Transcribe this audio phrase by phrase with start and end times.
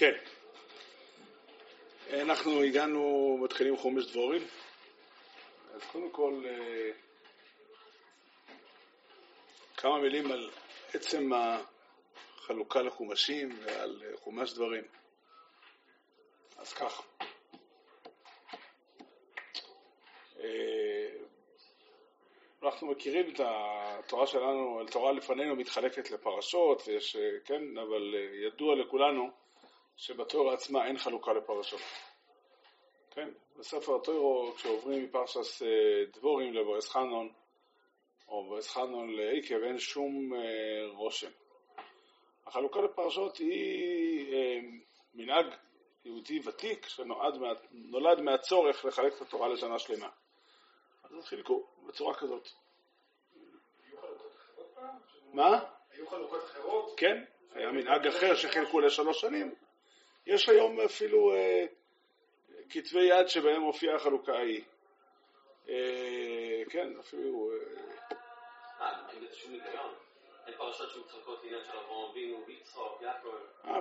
[0.00, 0.16] כן.
[2.12, 4.42] אנחנו הגענו, מתחילים חומש דבורים.
[5.74, 6.90] אז קודם כל, אה,
[9.76, 10.50] כמה מילים על
[10.94, 14.84] עצם החלוקה לחומשים ועל חומש דברים.
[16.56, 17.02] אז כך.
[20.40, 21.08] אה,
[22.62, 28.14] אנחנו מכירים את התורה שלנו, התורה לפנינו מתחלקת לפרשות, ויש, אה, כן, אבל
[28.46, 29.39] ידוע לכולנו
[30.00, 31.80] שבתורה עצמה אין חלוקה לפרשות.
[33.10, 35.68] כן, בספר התוירו, כשעוברים מפרשס אה,
[36.12, 37.32] דבורים לבועז חנון,
[38.28, 40.40] או בועז חנון לעקב, אין שום אה,
[40.92, 41.30] רושם.
[42.46, 44.58] החלוקה לפרשות היא אה,
[45.14, 45.46] מנהג
[46.04, 50.08] יהודי ותיק שנולד מהצורך לחלק את התורה לשנה שלמה.
[51.04, 52.48] אז חילקו בצורה כזאת.
[55.32, 55.64] מה?
[55.92, 56.94] היו חלוקות אחרות?
[56.96, 59.54] כן, היה מנהג אחר שחילקו לשלוש שנים.
[60.34, 61.66] יש היום אפילו אה,
[62.70, 64.62] כתבי יד שבהם מופיעה החלוקה ההיא.
[65.68, 67.50] אה, כן, אפילו...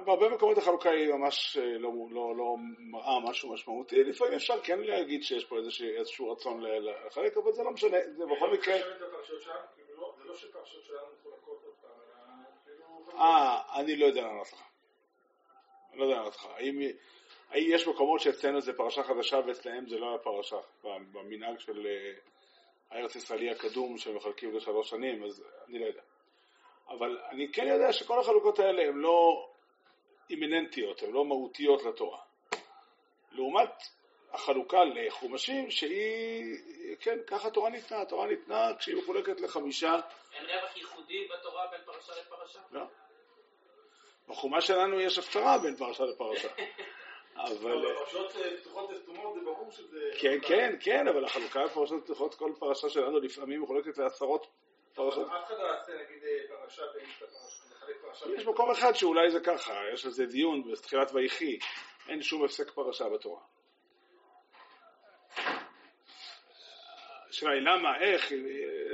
[0.06, 4.03] בהרבה מקומות החלוקה היא ממש לא, לא, לא מראה משהו משמעותי.
[4.03, 5.58] לפעמים אפשר כן להגיד שיש פה
[5.97, 8.78] איזשהו רצון לחלק, אבל זה לא משנה, זה בכל מקרה...
[8.78, 11.91] זה לא שפרשות שלנו מחולקות עוד פעם,
[13.16, 14.69] אלא אה, אני לא יודע לענות לך.
[15.94, 16.45] לא יודע לענות לך.
[16.45, 16.80] האם...
[17.56, 22.14] יש מקומות שאצלנו זה פרשה חדשה ואצלהם זה לא היה פרשה, במנהג של אה,
[22.90, 26.02] הארץ ישראלי הקדום שמחלקים לשלוש שנים, אז אני לא יודע.
[26.90, 29.50] אבל אני כן יודע שכל החלוקות האלה הן לא
[30.30, 32.20] אימננטיות, הן לא מהותיות לתורה.
[33.31, 33.72] לעומת
[34.31, 36.56] החלוקה לחומשים שהיא,
[37.00, 39.96] כן, ככה התורה ניתנה, התורה ניתנה כשהיא מחולקת לחמישה.
[40.34, 42.59] אין רווח ייחודי בתורה בין פרשה לפרשה?
[42.72, 42.81] לא.
[44.30, 46.47] בחומה שלנו יש הפשרה בין פרשה לפרשה.
[47.35, 47.94] אבל...
[47.97, 50.00] פרשות אה, פתוחות וסתומות זה ברור שזה...
[50.19, 54.47] כן, כן, כן, אבל החלוקה בפרשות פתוחות, כל פרשה שלנו לפעמים מחולקת לעשרות
[54.94, 55.28] פרשות.
[55.28, 56.84] אף אחד לא יעשה נגיד אה, פרשה
[58.01, 58.25] פרשה.
[58.38, 61.59] יש מקום אחד שאולי זה ככה, יש על זה דיון בתחילת ויחי,
[62.09, 63.41] אין שום הפסק פרשה בתורה.
[67.29, 68.31] השאלה היא למה, איך,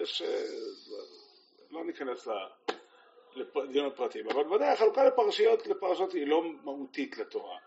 [0.02, 0.22] יש...
[0.22, 0.46] אה,
[1.72, 2.28] לא ניכנס
[3.36, 7.58] לדיון הפרטים, אבל ודאי החלוקה לפרשיות, לפרשות היא לא מהותית לתורה.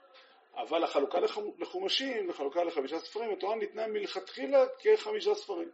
[0.57, 1.19] אבל החלוקה
[1.59, 5.71] לחומשים, לחלוקה לחמישה ספרים, התורה ניתנה מלכתחילה כחמישה ספרים.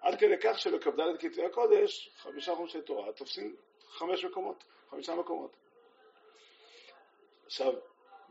[0.00, 3.56] עד כדי כך שבכ"ד כתבי הקודש, חמישה חומשי תורה תופסים
[3.88, 5.56] חמש מקומות, חמישה מקומות.
[7.46, 7.72] עכשיו,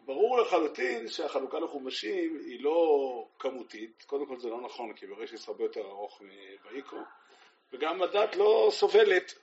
[0.06, 5.64] ברור לחלוטין שהחלוקה לחומשים היא לא כמותית, קודם כל זה לא נכון, כי בראשיס הרבה
[5.64, 6.22] יותר ארוך
[6.66, 7.00] מויקרו,
[7.74, 9.34] וגם הדת לא סובלת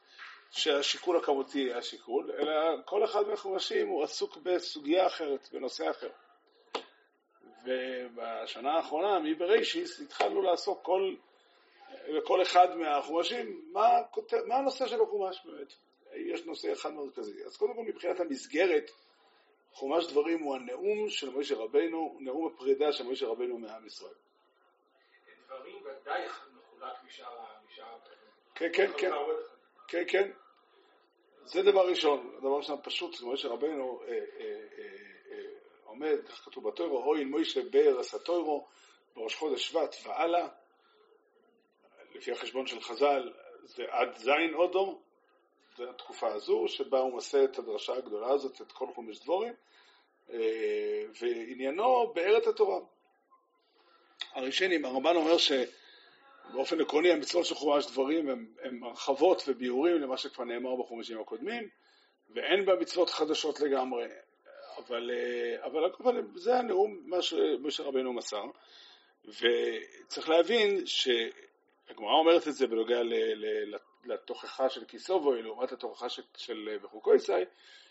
[0.50, 2.53] שהשיקול הכמותי יהיה השיקול, אלא
[2.84, 6.10] כל אחד מהחומשים הוא עסוק בסוגיה אחרת, בנושא אחר.
[7.64, 11.14] ובשנה האחרונה, מבראשיס, התחלנו לעסוק כל,
[12.08, 13.88] לכל אחד מהחומשים, מה,
[14.47, 15.72] מה הנושא של החומש באמת.
[16.14, 17.44] יש נושא אחד מרכזי.
[17.44, 18.91] אז קודם כל מבחינת המסגרת,
[19.72, 24.14] חומש דברים הוא הנאום של מוישה רבנו, נאום הפרידה של מוישה רבנו מעם ישראל.
[25.47, 27.38] דברים ודאי מחולק משאר
[28.54, 29.10] כן, כן, כן.
[29.88, 30.31] כן, כן.
[31.44, 32.37] זה דבר ראשון.
[32.38, 34.19] דבר ראשון פשוט, מוישה רבנו אה, אה,
[35.31, 35.44] אה,
[35.84, 38.66] עומד, כך כתוב בתוירו, אוי אל מוישה בארץ התוירו,
[39.16, 40.49] בראש חודש שבט והלאה,
[42.15, 43.32] לפי החשבון של חז"ל,
[43.65, 45.00] זה עד זין אודו,
[45.76, 49.55] זה התקופה הזו, שבה הוא מסה את הדרשה הגדולה הזאת, את כל חומש דבורים,
[51.20, 52.81] ועניינו בארץ התורה.
[54.32, 55.38] הראשונים, הרמב"ן אומר
[56.50, 58.28] שבאופן עקרוני המצוות של חומש דברים
[58.62, 61.69] הם הרחבות וביאורים למה שכבר נאמר בחומשים הקודמים,
[62.34, 64.06] ואין בה מצוות חדשות לגמרי.
[64.78, 65.10] אבל,
[65.64, 68.44] אבל על כל פנים, זה הנאום, מה שמשה רבנו מסר,
[69.25, 73.00] וצריך להבין שהגמרא אומרת את זה בנוגע
[74.05, 77.44] לתוכחה של כיסובוי לעומת התוכחה של, של בחוקויסאי,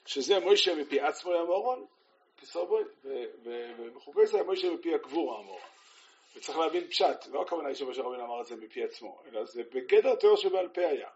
[0.06, 1.86] שזה מוישה מפי עצמו המורון,
[2.38, 2.84] כיסובוי,
[3.44, 5.77] ובחוקויסאי מוישה מפי הקבור המורון.
[6.38, 9.64] וצריך להבין פשט, לא הכוונה היא שמשה רבינו אמר את זה מפי עצמו, אלא זה
[9.74, 11.10] בגדר תיאור שבעל פה היה.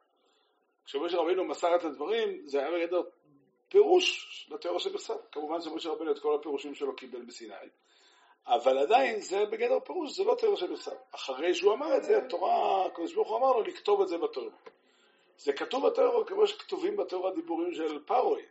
[0.86, 3.02] כשמשה רבינו מסר את הדברים, זה היה בגדר
[3.70, 5.14] פירוש לתיאור שבכתב.
[5.32, 7.54] כמובן שמשה רבינו את כל הפירושים שלו קיבל בסיני.
[8.48, 10.96] אבל עדיין זה בגדר פירוש, זה לא תיאור שבכתב.
[11.12, 14.50] אחרי שהוא אמר את זה, התורה, הקדוש ברוך הוא אמר לו לכתוב את זה בתיאור.
[15.38, 18.42] זה כתוב בתיאור כמו שכתובים בתיאור הדיבורים של פארוי,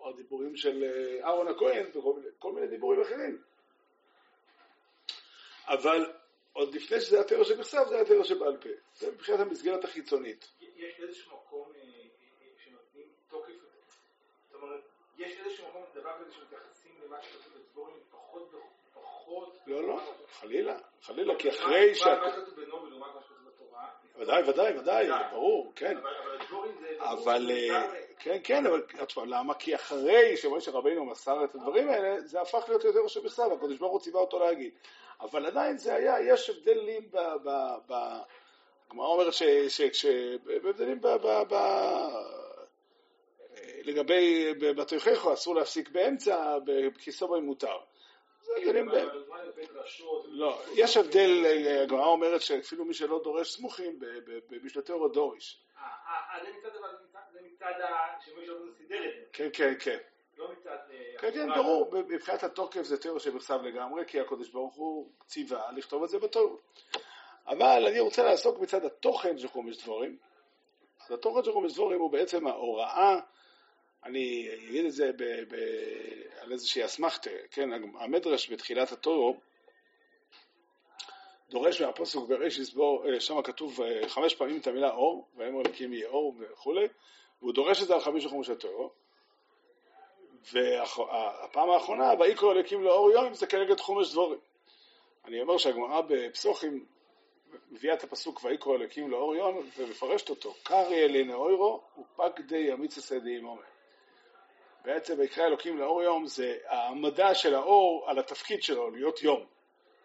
[0.00, 0.84] או הדיבורים של
[1.24, 3.38] אהרון הכהן, וכל מיני דיבורים אחרים.
[5.66, 6.12] אבל
[6.52, 8.68] עוד לפני שזה היה תיאור שבכתב, זה היה תיאור שבעל פה.
[8.94, 10.52] זה מבחינת המסגרת החיצונית.
[10.60, 11.72] יש איזשהו מקום
[12.64, 13.52] שנותנים תוקף,
[14.50, 14.80] זאת אומרת,
[15.18, 18.54] יש איזשהו מקום, דבר כזה שמתייחסים ממה שכתוב בדבורים פחות
[18.90, 19.58] ופחות...
[19.66, 20.00] לא, לא,
[20.32, 22.06] חלילה, חלילה, כי אחרי ש...
[22.06, 23.88] מה שכתוב בנובל לעומת מה שכתוב בתורה?
[24.16, 25.96] ודאי, ודאי, ודאי, ברור, כן.
[26.98, 29.54] אבל אה, כן, כן, אבל תשמע, למה?
[29.54, 33.92] כי אחרי שמשה רבינו מסר את הדברים האלה, זה הפך להיות יותר שבכתב, הקדוש ברוך
[33.92, 34.72] הוא ציווה אותו להגיד.
[35.22, 37.16] אבל עדיין זה היה, יש הבדלים ב...
[37.16, 37.48] ב,
[37.86, 38.18] ב
[38.90, 39.42] הגמרא אומרת ש...
[39.68, 40.06] ש, ש
[40.56, 41.06] הבדלים ב...
[41.08, 41.56] ב, ב
[43.84, 47.78] לגבי בתוכיחו אסור להפסיק באמצע, בכיסו מותר.
[48.40, 48.94] זה הבדלים ב...
[50.26, 51.44] לא, יש הבדל,
[51.82, 53.98] הגמרא אומרת שאפילו מי שלא דורש סמוכים,
[54.50, 55.58] במשנתו הוא דורש.
[55.76, 58.20] אה, אה, אה, זה מצד אבל מצד- זה מצד ה...
[58.24, 59.98] שמי שלא סידר את זה, כן, כן, כן.
[60.72, 61.48] אה, כן, כן.
[61.54, 66.18] ברור, מבחינת התוקף זה תיאור שבכתב לגמרי, כי הקדוש ברוך הוא ציווה לכתוב את זה
[66.18, 66.58] בתור.
[67.46, 70.16] אבל אני רוצה לעסוק מצד התוכן של חומש דבורים.
[71.06, 73.20] אז התוכן של חומש דבורים הוא בעצם ההוראה,
[74.04, 75.54] אני אגיד את זה ב, ב,
[76.40, 79.40] על איזושהי אסמכתה, כן, המדרש בתחילת התור
[81.52, 85.92] דורש מהפוסק בראשיס בו, אה, שם כתוב אה, חמש פעמים את המילה אור, ויאמר אלוקים
[85.92, 86.86] יהיה אור וכולי,
[87.40, 88.90] והוא דורש את זה על חמישה חומש התור.
[90.52, 94.38] והפעם האחרונה, ויקרא אלוקים לאור יום, זה כנגד חומש דבורים.
[95.24, 96.84] אני אומר שהגמרא בפסוחים
[97.70, 103.44] מביאה את הפסוק ויקרא אלוקים לאור יום ומפרשת אותו, קרעי אלינו אוירו ופקדי אמיצס ידיעים
[103.44, 103.62] עומר.
[104.84, 109.44] בעצם ויקרא אלוקים לאור יום זה העמדה של האור על התפקיד שלו, להיות יום.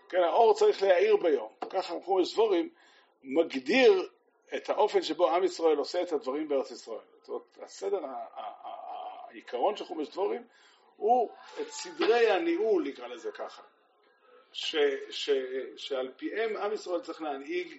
[0.10, 1.50] כן, האור צריך להאיר ביום.
[1.70, 2.70] ככה חומש דבורים
[3.24, 4.10] מגדיר
[4.56, 7.00] את האופן שבו עם ישראל עושה את הדברים בארץ ישראל.
[7.22, 8.00] זאת אומרת, הסדר,
[9.28, 10.44] העיקרון של חומש דבורים
[10.96, 11.30] הוא
[11.62, 13.62] את סדרי הניהול, נקרא לזה ככה,
[14.52, 14.76] ש,
[15.10, 15.30] ש,
[15.78, 17.78] שעל פיהם עם ישראל צריך להנהיג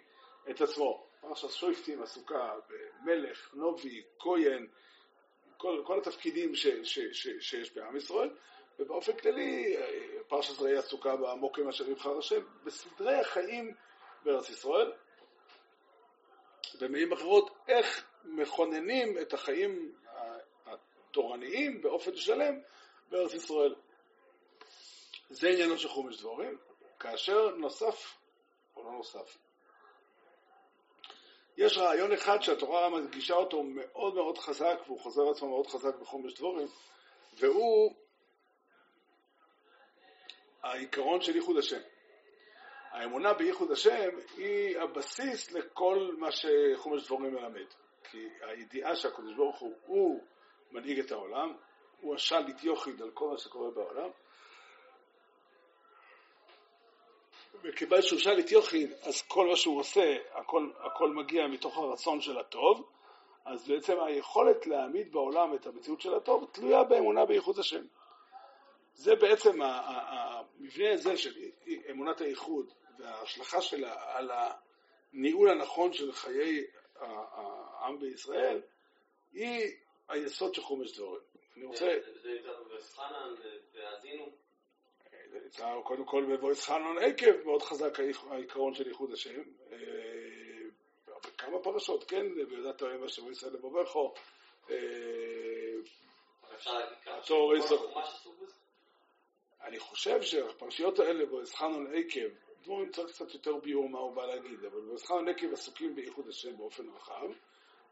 [0.50, 1.09] את עצמו.
[1.21, 4.67] פרשת שויפטים עסוקה במלך, נובי, כהן,
[5.56, 8.31] כל, כל התפקידים ש, ש, ש, שיש בעם ישראל,
[8.79, 9.77] ובאופן כללי
[10.29, 13.75] פרשת ראי עסוקה במוקם אשר יבחר השם, בסדרי החיים
[14.25, 14.93] בארץ ישראל.
[16.81, 19.93] במילים אחרות, איך מכוננים את החיים
[21.10, 22.60] התורניים באופן שלם
[23.08, 23.75] בארץ ישראל.
[25.31, 26.58] זה עניינו של חומש דבורים,
[27.00, 28.16] כאשר נוסף,
[28.76, 29.38] או לא נוסף,
[31.56, 36.34] יש רעיון אחד שהתורה מדגישה אותו מאוד מאוד חזק, והוא חוזר עצמו מאוד חזק בחומש
[36.34, 36.69] דבורים,
[37.38, 37.94] והוא
[40.62, 41.81] העיקרון של ייחוד השם.
[42.90, 47.66] האמונה בייחוד השם היא הבסיס לכל מה שחומש דבורים מלמד.
[48.11, 50.25] כי הידיעה שהקדוש ברוך הוא, הוא
[50.73, 51.56] מנהיג את העולם,
[52.00, 54.11] הוא השליט יוחיד על כל מה שקורה בעולם,
[57.62, 62.38] וכיוון שהוא שליט יוחיד, אז כל מה שהוא עושה, הכל, הכל מגיע מתוך הרצון של
[62.38, 62.91] הטוב,
[63.44, 67.85] אז בעצם היכולת להעמיד בעולם את המציאות של הטוב תלויה באמונה בייחוד השם.
[68.94, 71.35] זה בעצם המבנה הזה של
[71.91, 74.31] אמונת הייחוד וההשלכה שלה על
[75.12, 76.64] הניהול הנכון של חיי
[77.00, 78.61] העם בישראל,
[79.32, 79.73] היא
[80.08, 81.22] היסוד של חומש דבורים.
[81.56, 83.34] אני רוצה, זה יותר בסחנן,
[83.75, 84.32] והאזינו.
[85.84, 88.00] קודם כל בבויס חנון עקב, מאוד חזק
[88.31, 89.43] העיקרון של ייחוד השם.
[89.72, 89.78] אה,
[91.25, 94.14] בכמה פרשות, כן, ויודעת אוהב השם ישראל לבובכו.
[94.71, 94.76] אה,
[96.54, 98.54] אפשר להגיד עסוק בזה?
[99.62, 102.28] אני חושב שהפרשיות האלה בויס חנון עקב,
[102.62, 106.28] דבורים צריך קצת יותר ביור מה הוא בא להגיד, אבל בויס חנון עקב עסוקים בייחוד
[106.28, 107.28] השם באופן רחב,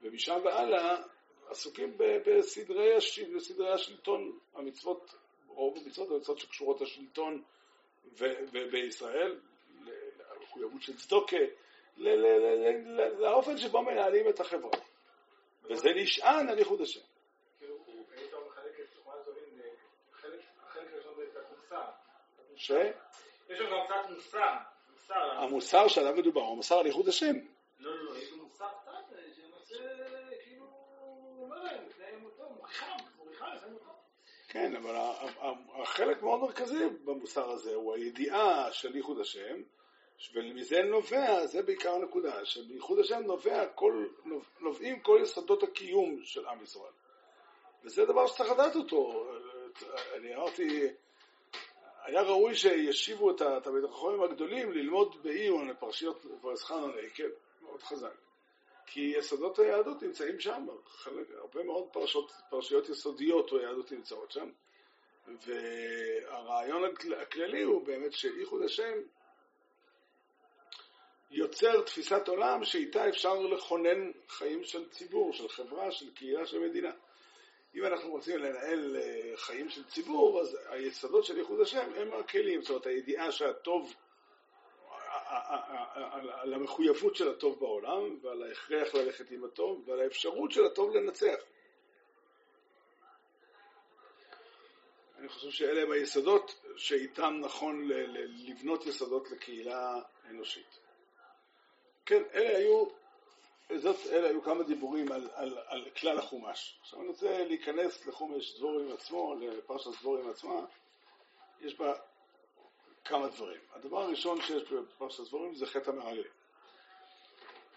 [0.03, 1.03] ומשם והלאה
[1.49, 3.19] עסוקים בסדרי, הש...
[3.19, 5.15] בסדרי השלטון, המצוות,
[5.49, 7.43] רוב המצוות המצוות שקשורות לשלטון
[8.53, 9.41] ובישראל,
[10.31, 11.37] למחויבות של צדוקה,
[13.19, 14.79] לאופן שבו מנהלים את החברה.
[15.65, 17.01] וזה נשען על ייחוד השם.
[17.59, 17.79] כאילו,
[21.51, 21.85] מוסר.
[22.57, 22.71] ש...
[23.49, 24.55] יש שם גם קצת מוסר.
[24.93, 25.15] מוסר.
[25.15, 27.35] המוסר שעליו מדובר הוא המוסר על ייחוד השם.
[27.79, 29.75] לא, לא, לא, יש לו מוסר קצת, שנושא,
[30.45, 32.87] כאילו, הוא אומר להם, לפני מותו, מוכיחם,
[33.19, 33.91] מוכיחם לפני מותו.
[34.57, 34.95] כן, אבל
[35.83, 39.63] החלק מאוד מרכזי במוסר הזה הוא הידיעה של ייחוד השם,
[40.35, 44.07] ומזה נובע, זה בעיקר הנקודה, שבייחוד השם נובע כל,
[44.61, 46.93] נובעים כל יסודות הקיום של עם ישראל.
[47.85, 49.27] וזה דבר שצריך לדעת אותו.
[50.17, 50.89] אני אמרתי,
[52.05, 57.29] היה ראוי שישיבו את התלמיד החכמים הגדולים ללמוד בעיון לפרשיות ורסחנון עקב,
[57.63, 58.15] מאוד חזק.
[58.87, 64.51] כי יסודות היהדות נמצאים שם, חלק, הרבה מאוד פרשות, פרשיות יסודיות או יהדות נמצאות שם.
[65.47, 68.93] והרעיון הכל- הכללי הוא באמת שייחוד השם
[71.31, 76.93] יוצר תפיסת עולם שאיתה אפשר לכונן חיים של ציבור, של חברה, של קהילה, של מדינה.
[77.75, 82.63] אם אנחנו רוצים לנהל אה, חיים של ציבור, אז היסודות של ייחוד השם הם הכלים,
[82.63, 83.95] זאת אומרת הידיעה שהטוב,
[86.33, 91.39] על המחויבות של הטוב בעולם ועל ההכרח ללכת עם הטוב ועל האפשרות של הטוב לנצח.
[95.19, 97.89] אני חושב שאלה הם היסודות שאיתם נכון
[98.29, 100.01] לבנות יסודות לקהילה
[100.31, 100.79] אנושית.
[102.07, 102.87] כן, אלה היו,
[103.77, 106.79] זאת, אלה היו כמה דיבורים על, על, על כלל החומש.
[106.81, 110.61] עכשיו אני רוצה להיכנס לחומש דבורים עצמו, לפרשת דבורים עצמה,
[111.61, 111.95] יש בה
[113.09, 113.61] כמה דברים.
[113.73, 116.33] הדבר הראשון שיש בפרשת דבורים זה חטא המרגלים.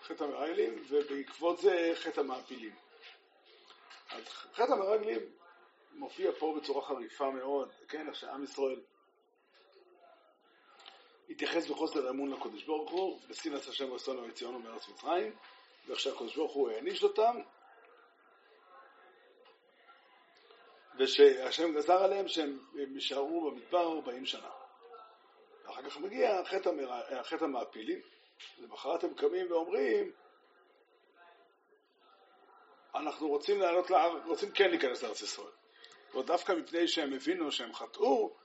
[0.03, 2.75] חטא המרגלים, ובעקבות זה חטא המעפילים.
[4.09, 5.19] אז חטא המרגלים
[5.91, 8.81] מופיע פה בצורה חריפה מאוד, כן, איך שעם ישראל
[11.29, 15.35] התייחס בחוסר אמון לקודש ברוך הוא, בשנאת השם רצונו וציונו מארץ מצרים,
[15.87, 17.41] ואיך שהקודש ברוך הוא העניש אותם,
[20.99, 24.49] ושהשם גזר עליהם שהם יישארו במדבר 40 שנה.
[25.69, 26.69] אחר כך מגיע חטא,
[27.09, 27.99] החטא המעפילים,
[28.59, 30.11] למחרת הם קמים ואומרים,
[32.95, 35.51] אנחנו רוצים לעלות לארץ, רוצים כן להיכנס לארץ ישראל.
[36.15, 38.35] ודווקא מפני שהם הבינו שהם חטאו,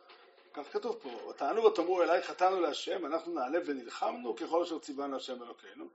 [0.53, 5.43] כך כתוב פה, טענו ותאמרו אליי חטאנו להשם, אנחנו נעלה ונלחמנו ככל אשר ציוונו השם
[5.43, 5.89] אלוקינו.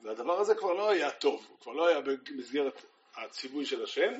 [0.00, 2.84] והדבר הזה כבר לא היה טוב, הוא כבר לא היה במסגרת
[3.16, 4.12] הציווי של השם.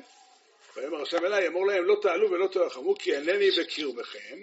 [0.75, 4.37] ויאמר השם אליי, אמור להם לא תעלו ולא תלחמו כי אינני בקרבכם,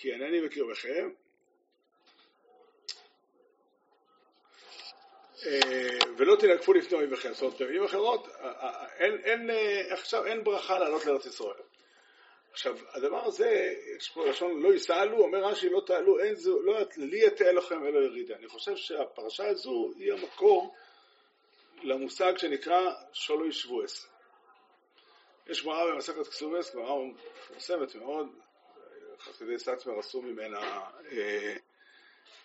[0.00, 1.10] כי אינני בקרבכם,
[5.46, 7.32] אה, ולא תנגפו לפני אויביכם.
[7.32, 8.28] זאת אומרת, במילים אחרות,
[8.98, 11.62] אין, אין, אה, עכשיו אין ברכה לעלות לארץ ישראל.
[12.52, 16.78] עכשיו, הדבר הזה, יש פה לשון לא יסעלו, אומר רש"י לא תעלו, אין זו, לא,
[16.96, 18.36] לי יתאה לכם אלא ירידה.
[18.36, 20.74] אני חושב שהפרשה הזו היא המקור
[21.82, 24.06] למושג שנקרא שולו ישבועס.
[25.46, 28.26] יש גמרא במסכת כסובס, גמרא מפורסמת מאוד,
[29.20, 30.80] חסידי סטמר עשו ממנה,
[31.12, 31.56] אה,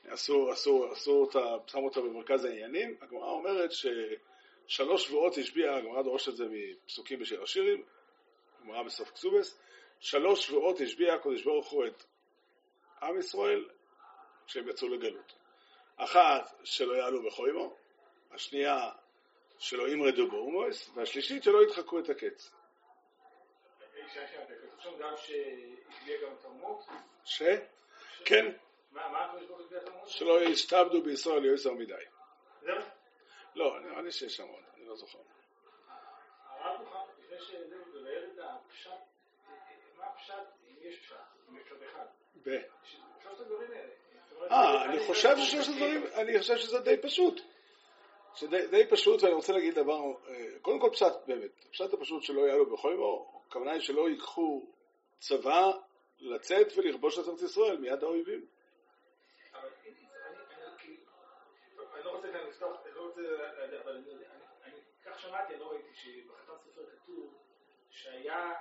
[0.07, 2.97] עשו, עשו, עשו אותה, שמו אותה במרכז העניינים.
[3.01, 7.83] הגמרא אומרת ששלוש שבועות השביעה, הגמרא דורשת את זה מפסוקים בשיר השירים,
[8.63, 9.57] גמרא בסוף כסובס,
[9.99, 12.03] שלוש שבועות השביע הקדוש ברוך הוא את
[13.01, 13.69] עם ישראל
[14.47, 15.33] כשהם יצאו לגלות.
[15.97, 17.75] אחת, שלא יעלו בחוימו,
[18.31, 18.89] השנייה,
[19.57, 22.51] שלא ימרדו באומוס, והשלישית, שלא ידחקו את הקץ.
[27.25, 27.43] ש?
[28.25, 28.51] כן.
[30.07, 31.93] שלא יסתבדו בישראל יועזר מדי.
[32.61, 32.75] זהו?
[33.55, 35.19] לא, נראה לי שיש עוד, אני לא זוכר.
[36.47, 38.91] הרב מוכן, לפני שזה, לבאר את הפשט
[40.15, 40.33] הפשט,
[40.69, 41.15] אם יש פשט,
[41.49, 42.05] אם יש פשט אחד.
[42.45, 42.49] ב...
[43.23, 44.51] שלושת הדברים האלה.
[44.51, 47.41] אה, אני חושב ששלושת הדברים, אני חושב שזה די פשוט.
[48.39, 52.41] זה די פשוט, ואני רוצה להגיד דבר, אה, קודם כל פשט באמת, פשט הפשוט שלא
[52.41, 54.65] יעלו בכל ימו, הכוונה היא שלא ייקחו
[55.19, 55.71] צבא
[56.19, 58.45] לצאת ולכבוש את ארץ ישראל מיד האויבים.
[64.63, 65.93] אני כך שמעתי, אני לא ראיתי
[66.63, 67.33] סופר כתוב
[67.89, 68.53] שהיה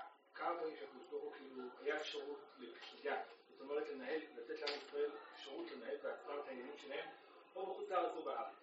[0.74, 5.96] שהקדוש ברוך הוא כאילו, היה אפשרות לפקידה, זאת אומרת לנהל, לתת לעם ישראל אפשרות לנהל
[5.96, 7.08] בעצמם את העניינים שלהם,
[7.56, 8.54] או בחוץ לארץ או בארץ.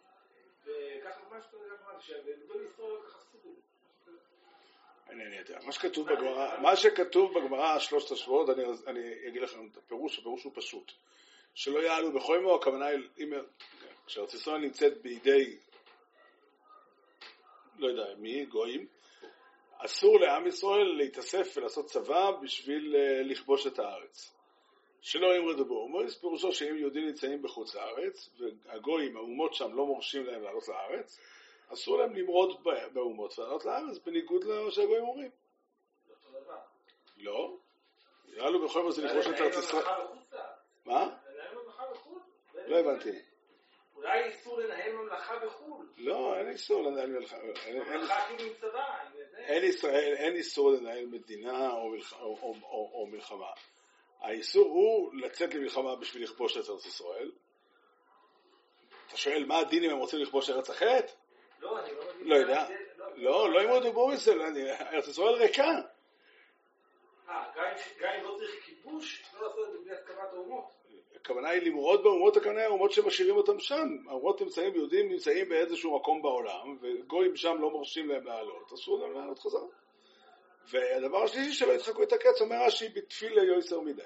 [0.65, 1.19] וככה
[1.57, 3.70] יודע, שגדול ישראל ככה עשו את זה.
[5.11, 5.59] אינני יודע.
[5.65, 10.43] מה שכתוב בגמרא, מה שכתוב בגמרא שלושת השבועות, אני, אני אגיד לכם את הפירוש, הפירוש
[10.43, 10.91] הוא פשוט.
[11.53, 13.33] שלא יעלו בכל ימו, הכוונה היא, אם,
[14.07, 15.57] כשארץ ישראל נמצאת בידי,
[17.77, 18.87] לא יודע מי, גויים,
[19.77, 24.33] אסור לעם ישראל להתאסף ולעשות צבא בשביל אה, לכבוש את הארץ.
[25.01, 30.43] שלא ימרדו באומות, פירושו שאם יהודים נמצאים בחוץ לארץ, והגויים, האומות שם לא מורשים להם
[30.43, 31.19] לעלות לארץ,
[31.73, 32.63] אסור להם למרוד
[32.93, 35.31] באומות ולעלות לארץ, בניגוד למה שהגויים אומרים.
[37.17, 37.57] לא.
[38.27, 39.83] יעלו בכל זאת לכבוש את ארץ ישראל.
[40.85, 41.17] מה?
[42.67, 43.11] לא הבנתי.
[43.95, 45.85] אולי איסור לנהל ממלכה בחו"ל.
[45.97, 47.39] לא, אין איסור לנהל מלחמה.
[47.73, 48.97] ממלכה כאילו עם צבא.
[49.37, 51.71] אין, ישראל, אין איסור לנהל מדינה
[52.71, 53.51] או מלחמה.
[54.19, 57.31] האיסור הוא לצאת למלחמה בשביל לכבוש את ארץ ישראל.
[59.07, 61.15] אתה שואל מה הדין אם הם רוצים לכבוש ארץ אחרת?
[61.61, 62.03] לא, לא.
[62.21, 62.67] לא יודע.
[63.15, 65.81] לא, לא אם עוד בוריסל, ארץ ישראל ריקה.
[67.29, 67.43] אה,
[67.99, 70.63] גם אם לא צריך כיבוש, לא לעשות את זה בלי הסכמת האומות.
[71.15, 73.87] הכוונה היא למרוד באומות, הכוונה היא האומות שמשאירים אותם שם.
[74.07, 79.13] האומות נמצאים, יהודים נמצאים באיזשהו מקום בעולם, וגויים שם לא מרשים להם לעלות, אסור להם
[79.13, 79.67] לעלות חזרה.
[80.69, 84.01] והדבר השלישי שלא ידחקו את הקץ, אומר רש"י, בתפילה יויסר מדי.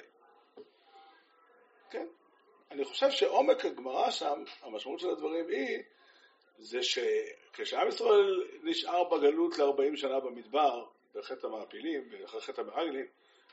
[1.89, 2.07] כן?
[2.71, 5.83] אני חושב שעומק הגמרא שם, המשמעות של הדברים היא
[6.57, 10.85] זה שכשעם ישראל נשאר בגלות ל-40 שנה במדבר,
[11.15, 13.05] בחטא המעפילים ואחרי חטא המרגלים,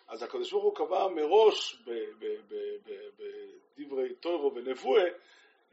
[0.09, 1.82] אז הקדוש ברוך הוא קבע מראש
[3.76, 5.04] בדברי טוירו ונבואה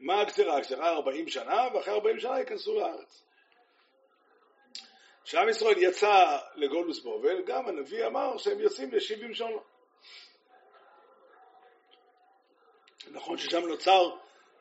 [0.00, 0.56] מה הגזרה?
[0.56, 3.22] הגזרה 40 שנה, ואחרי 40 שנה ייכנסו לארץ.
[5.24, 9.60] כשעם ישראל יצא לגולוס בובל, גם הנביא אמר שהם יוצאים ל-70 שנה.
[13.10, 14.10] נכון ששם נוצר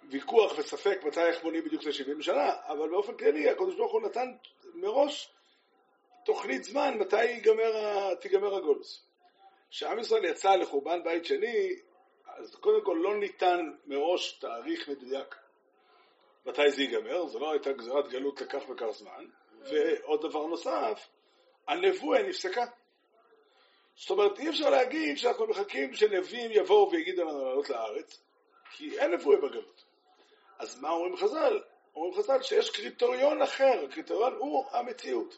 [0.10, 4.32] ויכוח וספק מתי איך בונים בדיוק ל-70 שנה, אבל באופן כללי הקדוש ברוך הוא נתן
[4.74, 5.34] מראש
[6.26, 9.06] תוכנית זמן מתי ייגמר, תיגמר הגולוס.
[9.70, 11.76] כשעם ישראל יצא לחורבן בית שני,
[12.26, 15.36] אז קודם כל לא ניתן מראש תאריך מדויק
[16.46, 19.26] מתי זה ייגמר, זו לא הייתה גזירת גלות לכך וכך זמן,
[19.62, 21.08] ועוד דבר נוסף,
[21.68, 22.66] הנבואה נפסקה.
[23.96, 28.22] זאת אומרת, אי אפשר להגיד שאנחנו מחכים שנביאים יבואו ויגידו לנו לעלות לארץ,
[28.72, 29.89] כי אין נבואה בגלות.
[30.60, 31.60] אז מה אומרים חז"ל?
[31.96, 35.38] אומרים חז"ל שיש קריטריון אחר, הקריטריון הוא המציאות.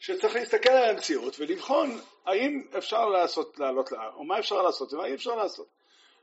[0.00, 5.04] שצריך להסתכל על המציאות ולבחון האם אפשר לעשות, לעלות לארץ, או מה אפשר לעשות ומה
[5.06, 5.66] אי אפשר לעשות.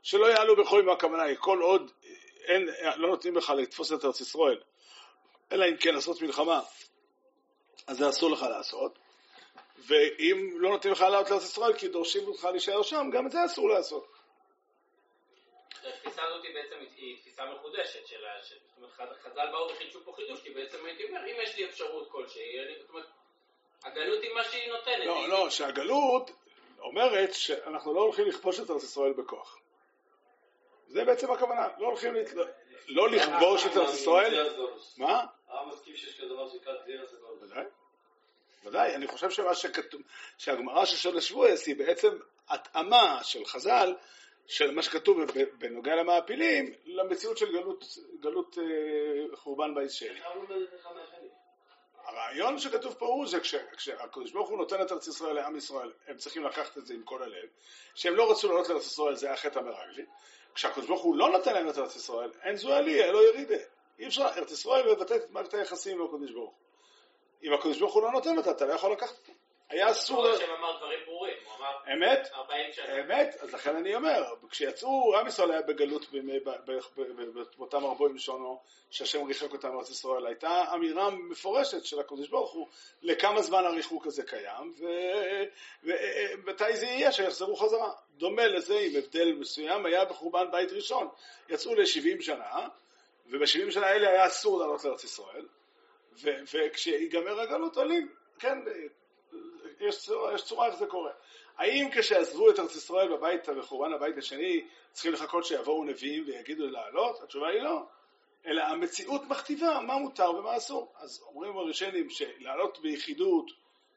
[0.02, 1.90] שלא יעלו בכל יום הכוונה היא, כל עוד
[2.44, 4.60] אין, לא נותנים לך לתפוס את ארץ ישראל,
[5.52, 6.60] אלא אם כן לעשות מלחמה,
[7.86, 8.98] אז זה אסור לך לעשות.
[9.86, 13.44] ואם לא נותנים לך לעלות לארץ ישראל כי דורשים אותך להישאר שם, גם את זה
[13.44, 14.06] אסור לעשות.
[16.14, 20.50] התפיסה הזאת בעצם היא תפיסה מחודשת של, זאת אומרת, חז"ל באו וחידשו פה חידוש, כי
[20.50, 23.06] בעצם הייתי אומר, אם יש לי אפשרות כלשהי, זאת אומרת,
[23.84, 25.06] הגלות היא מה שהיא נותנת.
[25.06, 26.30] לא, לא, שהגלות
[26.78, 29.58] אומרת שאנחנו לא הולכים לכבוש את ארץ ישראל בכוח.
[30.88, 32.14] זה בעצם הכוונה, לא הולכים,
[32.86, 34.50] לא לכבוש את ארץ ישראל.
[34.96, 35.26] מה?
[35.48, 37.42] העם מסכים שיש כזה דבר שנקרא דלירס הגולוס.
[37.42, 37.64] ודאי.
[38.64, 40.00] ודאי, אני חושב שמה שכתוב,
[40.38, 42.18] שהגמרא של שול השבועס היא בעצם
[42.48, 43.94] התאמה של חז"ל,
[44.46, 45.18] של מה שכתוב
[45.58, 47.84] בנוגע למעפילים, למציאות של גלות,
[48.20, 50.20] גלות אה, חורבן בית שני.
[52.04, 53.38] הרעיון שכתוב פה הוא זה
[53.76, 57.02] כשהקדוש ברוך הוא נותן את ארץ ישראל לעם ישראל, הם צריכים לקחת את זה עם
[57.02, 57.48] כל הלב,
[57.94, 60.04] שהם לא רצו לעלות לארץ ישראל, זה היה חטא המרגלי,
[60.54, 63.64] כשהקדוש ברוך הוא לא נותן להם את ארץ ישראל, אין זו עלייה, לא ירידה.
[63.98, 66.58] אי אפשר, ארץ ישראל מבטאת את מערכת היחסים עם הקדוש ברוך הוא.
[67.42, 69.32] אם הקדוש ברוך הוא לא נותן אותה, אתה לא יכול לקחת אותה.
[69.68, 70.26] היה אסור...
[70.26, 71.36] השם אמר דברים ברורים.
[71.92, 72.28] אמת?
[72.34, 73.00] 40 שנה.
[73.00, 76.06] אמת, אז לכן אני אומר, כשיצאו, עם ישראל היה בגלות
[77.56, 82.68] באותם ארבעים שונו, שהשם ריחק אותם מארץ ישראל, הייתה אמירה מפורשת של הקדוש ברוך הוא
[83.02, 84.74] לכמה זמן הריחוק הזה קיים,
[85.84, 87.92] ומתי זה יהיה שיחזרו חזרה.
[88.16, 91.08] דומה לזה, עם הבדל מסוים, היה בחורבן בית ראשון.
[91.48, 92.68] יצאו ל-70 שנה,
[93.26, 95.46] וב-70 שנה האלה היה אסור לעלות לארץ ישראל,
[96.52, 98.58] וכשיגמר הגלות עולים, כן,
[99.80, 101.10] יש צורה, יש צורה איך זה קורה.
[101.58, 107.22] האם כשעזבו את ארץ ישראל בבית, בחורבן הבית השני, צריכים לחכות שיבואו נביאים ויגידו לעלות?
[107.22, 107.82] התשובה היא לא.
[108.46, 110.92] אלא המציאות מכתיבה מה מותר ומה אסור.
[110.96, 113.50] אז אומרים הראשונים שלעלות ביחידות,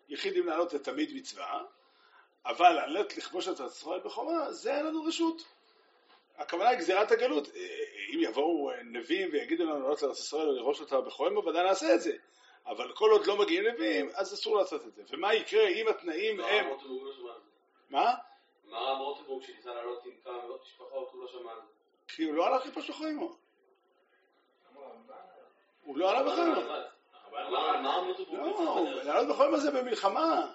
[0.10, 1.64] יחידים לעלות זה תמיד מצווה,
[2.46, 5.44] אבל לעלות לכבוש את ארץ ישראל בחומה, זה אין לנו רשות.
[6.38, 7.48] הכוונה היא גזירת הגלות.
[8.14, 12.12] אם יבואו נביאים ויגידו לנו לעלות לארץ ישראל ולראש אותה בחומה, ודאי נעשה את זה.
[12.66, 15.04] אבל כל עוד לא מגיעים נביאים, אז אסור לעשות את זה.
[15.10, 16.66] ומה יקרה אם התנאים הם...
[17.90, 18.14] מה?
[18.64, 21.74] מה רב רוטנבורג שניסה לעלות עם כמה מאות משפחות, הוא לא שמע על זה.
[22.08, 23.36] כי הוא לא הלך לפגוש בחוימו.
[25.84, 26.62] הוא לא עלה בחוימו.
[27.32, 30.54] לא, לעלות בחוימו זה במלחמה.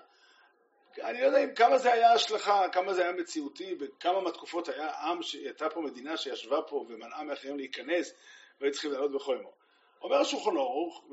[1.00, 5.18] אני לא יודע כמה זה היה השלכה, כמה זה היה מציאותי, וכמה מהתקופות היה עם,
[5.32, 8.14] הייתה פה מדינה שישבה פה ומנעה מאחרים להיכנס,
[8.60, 9.52] והיו צריכים לעלות בחוימו.
[10.02, 11.04] אומר השולחן ערוך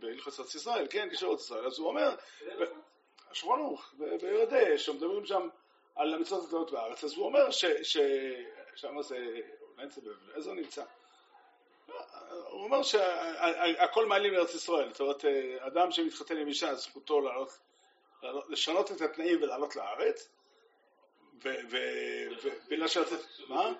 [0.00, 2.14] בהלכס ארץ ישראל, כן, קשר ארץ ישראל, אז הוא אומר,
[3.36, 5.48] השולחן ערוך, ביודע, שמדברים שם
[5.94, 9.40] על המצוות הקטנות בארץ, אז הוא אומר ששם זה,
[9.76, 10.00] אולי זה
[10.34, 10.84] איזה הוא נמצא?
[12.50, 15.24] הוא אומר שהכל מעלים לארץ ישראל, זאת אומרת,
[15.58, 17.58] אדם שמתחתן עם אישה, זכותו לעלות,
[18.48, 20.28] לשנות את התנאים ולעלות לארץ,
[21.42, 23.14] ובגלל שאתה...
[23.48, 23.72] מה?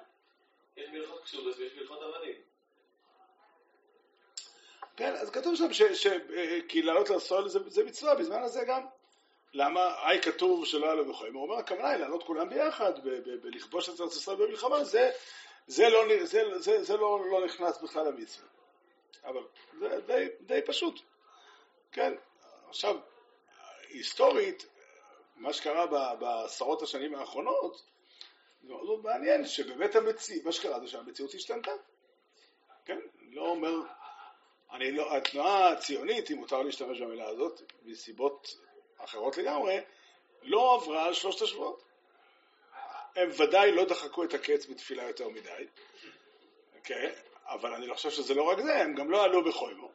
[0.76, 2.36] יש מלכות קסובס ויש מלכות עבדים.
[4.96, 5.68] כן, אז כתוב שם
[6.68, 8.86] כי לעלות לסול זה, זה מצווה, בזמן הזה גם.
[9.54, 12.92] למה, היי כתוב שלא היה לו בחיים, הוא אומר, הכוונה היא לעלות כולם ביחד,
[13.42, 15.10] בלכבוש את ארץ ישראל במלחמה, זה,
[15.66, 18.48] זה, לא, זה, זה, זה לא, לא נכנס בכלל למצווה.
[19.24, 19.42] אבל
[19.78, 21.00] זה די, די פשוט.
[21.92, 22.12] כן,
[22.68, 22.96] עכשיו,
[23.88, 24.66] היסטורית,
[25.36, 27.82] מה שקרה בעשרות השנים האחרונות,
[28.62, 31.72] זה מאוד מעניין שבאמת המציאות, מה שקרה זה שהמציאות השתנתה.
[32.84, 32.98] כן,
[33.30, 33.72] לא אומר...
[34.72, 38.56] אני לא, התנועה הציונית, אם מותר להשתמש במילה הזאת, מסיבות
[39.06, 39.80] אחרות לגמרי,
[40.42, 41.82] לא עברה על שלושת השבועות.
[43.16, 45.66] הם ודאי לא דחקו את הקץ בתפילה יותר מדי,
[46.84, 47.12] כן,
[47.44, 49.92] אבל אני לא חושב שזה לא רק זה, הם גם לא עלו בחוימו.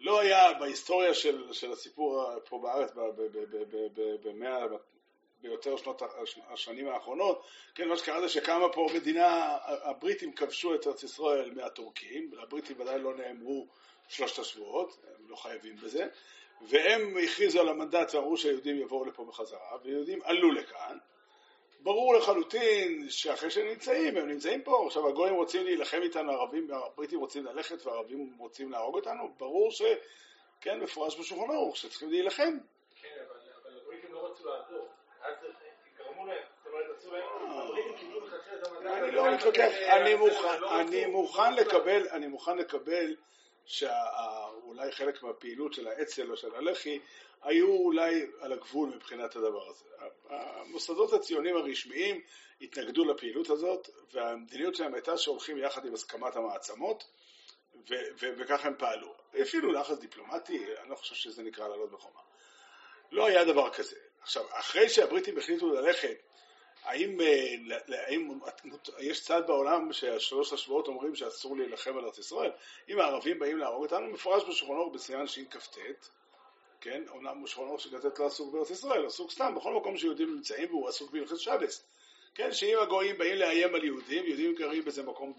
[0.00, 2.90] לא היה בהיסטוריה של, של הסיפור פה בארץ
[4.22, 4.66] במאה,
[5.42, 10.86] ביותר שנות הש- השנים האחרונות, כן, מה שקרה זה שקמה פה מדינה, הבריטים כבשו את
[10.86, 13.66] ארץ ישראל מהטורקים, לבריטים ודאי לא נאמרו
[14.08, 16.06] שלושת השבועות, הם לא חייבים בזה,
[16.60, 20.98] והם הכריזו על המנדט ואמרו שהיהודים יבואו לפה בחזרה, ויהודים עלו לכאן.
[21.82, 27.20] ברור לחלוטין שאחרי שהם נמצאים, הם נמצאים פה, עכשיו הגויים רוצים להילחם איתנו, הערבים, הבריטים
[27.20, 29.82] רוצים ללכת והערבים רוצים להרוג אותנו, ברור ש...
[30.60, 32.58] כן, מפורש בשולחן ערוך, שצריכים להילחם.
[33.02, 34.88] כן, אבל הבריטים לא רצו לעזור.
[35.22, 35.34] אז
[35.98, 38.92] גרמו להם, זאת אומרת, עשו להם, הבריטים קיבלו מלכתחילה את המנדט.
[38.92, 40.64] אני לא מתווכח, אני לא מוכן.
[40.80, 43.16] אני מוכן לקבל, אני מוכן לקבל
[43.70, 47.00] שאולי חלק מהפעילות של האצ"ל או של הלח"י
[47.42, 49.84] היו אולי על הגבול מבחינת הדבר הזה.
[50.28, 52.20] המוסדות הציוניים הרשמיים
[52.60, 57.04] התנגדו לפעילות הזאת, והמדיניות שלהם הייתה שהולכים יחד עם הסכמת המעצמות,
[57.74, 59.14] ו- ו- וכך הם פעלו.
[59.34, 62.20] הפעילו לחץ דיפלומטי, אני לא חושב שזה נקרא לעלות בחומה.
[63.12, 63.96] לא היה דבר כזה.
[64.22, 66.16] עכשיו, אחרי שהבריטים החליטו ללכת,
[66.84, 67.54] האם, אה,
[68.06, 68.38] האם
[68.98, 72.50] יש צד בעולם שהשלוש השבועות אומרים שאסור להילחם על ארץ ישראל?
[72.88, 75.78] אם הערבים באים להרוג אותנו, מפורש בשולחן ערוך בסימן שכ"ט,
[76.80, 80.70] כן, אומנם בשולחן ערוך שכ"ט לא עסוק בארץ ישראל, עסוק סתם, בכל מקום שיהודים נמצאים
[80.70, 81.86] והוא עסוק בהלכת שבס.
[82.34, 85.32] כן, שאם הגויים באים לאיים על יהודים, יהודים גרים באיזה מקום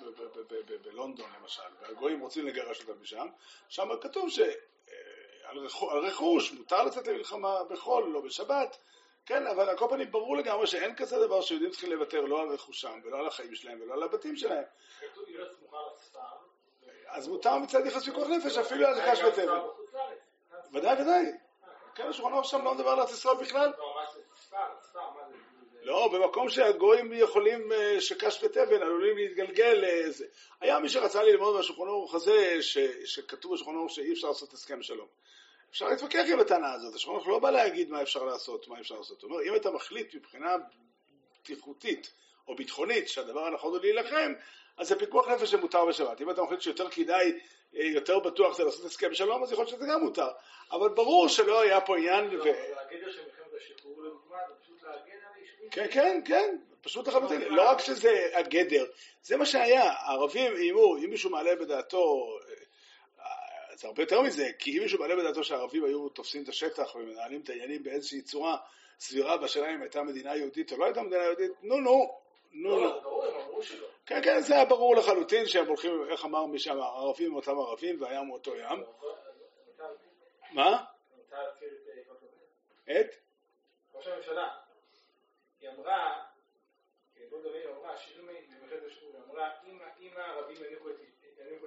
[0.84, 3.28] בלונדון למשל, והגויים רוצים לגרש אותם משם,
[3.70, 5.58] שם כתוב שעל
[6.04, 8.78] רכוש מותר לצאת למלחמה בחול, לא בשבת,
[9.26, 12.50] כן, אבל על כל פנים ברור לגמרי שאין כזה דבר שיהודים צריכים לוותר לא על
[12.50, 14.64] רכושם ולא על החיים שלהם ולא על הבתים שלהם.
[17.08, 19.38] אז מותר מצד יחס פיקוח נפש אפילו על קש לארץ.
[20.74, 21.26] ודאי, ודאי.
[21.96, 23.72] כן, השולחן ערוך שם לא מדבר על ארץ ישראל בכלל.
[23.78, 23.96] לא,
[25.84, 30.26] לא, במקום שהגויים יכולים, אה, שקש ותבן עלולים להתגלגל לזה.
[30.62, 32.58] היה מי שרצה ללמוד מהשולחן ערוך הזה,
[33.06, 35.08] שכתוב בשולחן ערוך שאי אפשר לעשות הסכם שלום.
[35.72, 38.96] אפשר להתווכח עם הטענה הזאת, השולחן ערוך לא בא להגיד מה אפשר לעשות, מה אפשר
[38.96, 39.22] לעשות.
[39.22, 40.56] הוא אומר, אם אתה מחליט מבחינה
[41.42, 42.12] בטיחותית
[42.48, 44.34] או ביטחונית שהדבר הנכון הוא להילחם,
[44.78, 46.22] אז זה פיקוח נפש שמותר בשבת.
[46.22, 47.40] אם אתה מחליט שיותר כדאי,
[47.76, 50.28] אה, יותר בטוח זה לעשות הסכם שלום, אז יכול להיות שזה גם מותר.
[50.72, 52.42] אבל ברור שלא היה פה עניין, לא, ו...
[52.42, 55.70] אבל הגדר של מלחמת השחרור לדוגמה זה פשוט להגן על היישובים.
[55.72, 57.42] כן, כן, כן, פשוט לחלוטין.
[57.42, 58.86] לא רק שזה הגדר,
[59.24, 59.92] זה מה שהיה.
[59.92, 62.38] הערבים איימו, אם מישהו מעלה בדעתו,
[63.82, 67.42] זה הרבה יותר מזה, כי אם מישהו מעלה בדעתו שהערבים היו תופסים את השטח ומנהלים
[67.42, 68.58] את העניינים באיזושהי צורה
[69.00, 72.20] סבירה בשאלה אם הייתה מדינה יהודית או לא הייתה מדינה יהודית, נו נו,
[72.52, 73.64] נו לא, נו.
[73.64, 73.88] שלא.
[74.06, 77.60] כן, כן, זה היה ברור לחלוטין שהם הולכים, איך אמר מי שם, הערבים הם אותם
[77.60, 78.80] ערבים והים הוא אותו ים.
[78.80, 79.96] מותר-
[80.52, 80.84] מה?
[81.30, 81.34] את
[82.90, 83.02] אה.
[83.02, 83.08] את?
[83.94, 84.50] ראש הממשלה,
[85.62, 86.24] היא אמרה,
[87.16, 87.96] כן, גולדה מאיר אמרה,
[88.60, 89.50] במלחמת השחרור, אמרה,
[90.00, 90.96] אם- הערבים יניחו את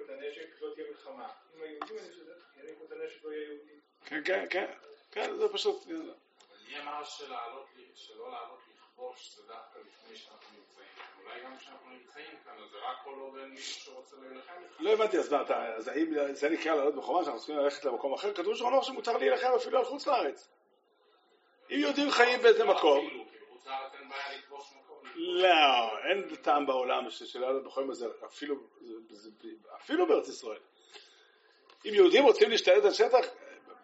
[0.05, 1.29] את הנשק, לא תהיה מלחמה.
[1.55, 1.95] אם היהודים
[2.57, 3.79] יניחו את הנשק, לא יהיה יהודים.
[4.05, 4.71] כן, כן, כן,
[5.11, 5.85] כן, זה פשוט...
[6.67, 10.87] מי אמר שלא לעלות לכבוש זה דווקא לפני שאנחנו נמצאים?
[11.23, 14.75] אולי גם כשאנחנו נמצאים כאן, זה רק כל עוד אין מישהו שרוצה להילחם איתך.
[14.79, 18.13] לא הבנתי, אז מה אתה, אז האם זה נקרא לעלות בחומה שאנחנו צריכים ללכת למקום
[18.13, 18.33] אחר?
[18.33, 20.47] כתוב ערוך שמותר להילחם אפילו על חוץ לארץ.
[21.69, 23.25] אם יהודים חיים באיזה מקום,
[25.15, 28.55] לא, אין טעם בעולם ש- של לעלות בחומה הזה, אפילו,
[29.75, 30.59] אפילו בארץ ישראל.
[31.85, 33.25] אם יהודים רוצים להשתלט על שטח,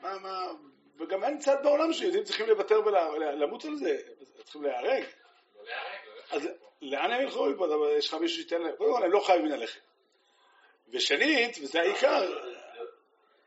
[0.02, 0.52] מה, מה,
[0.98, 3.98] וגם אין צד בעולם שיהודים צריכים לוותר ולמות על זה,
[4.44, 5.04] צריכים להיהרג.
[6.32, 6.48] אז.
[6.82, 7.92] לאן הם ילכו מפה?
[7.98, 8.76] יש לך מישהו שייתן להם?
[8.76, 9.82] קודם כל, הם לא חייבים ללכת.
[10.90, 12.42] ושנית, וזה העיקר,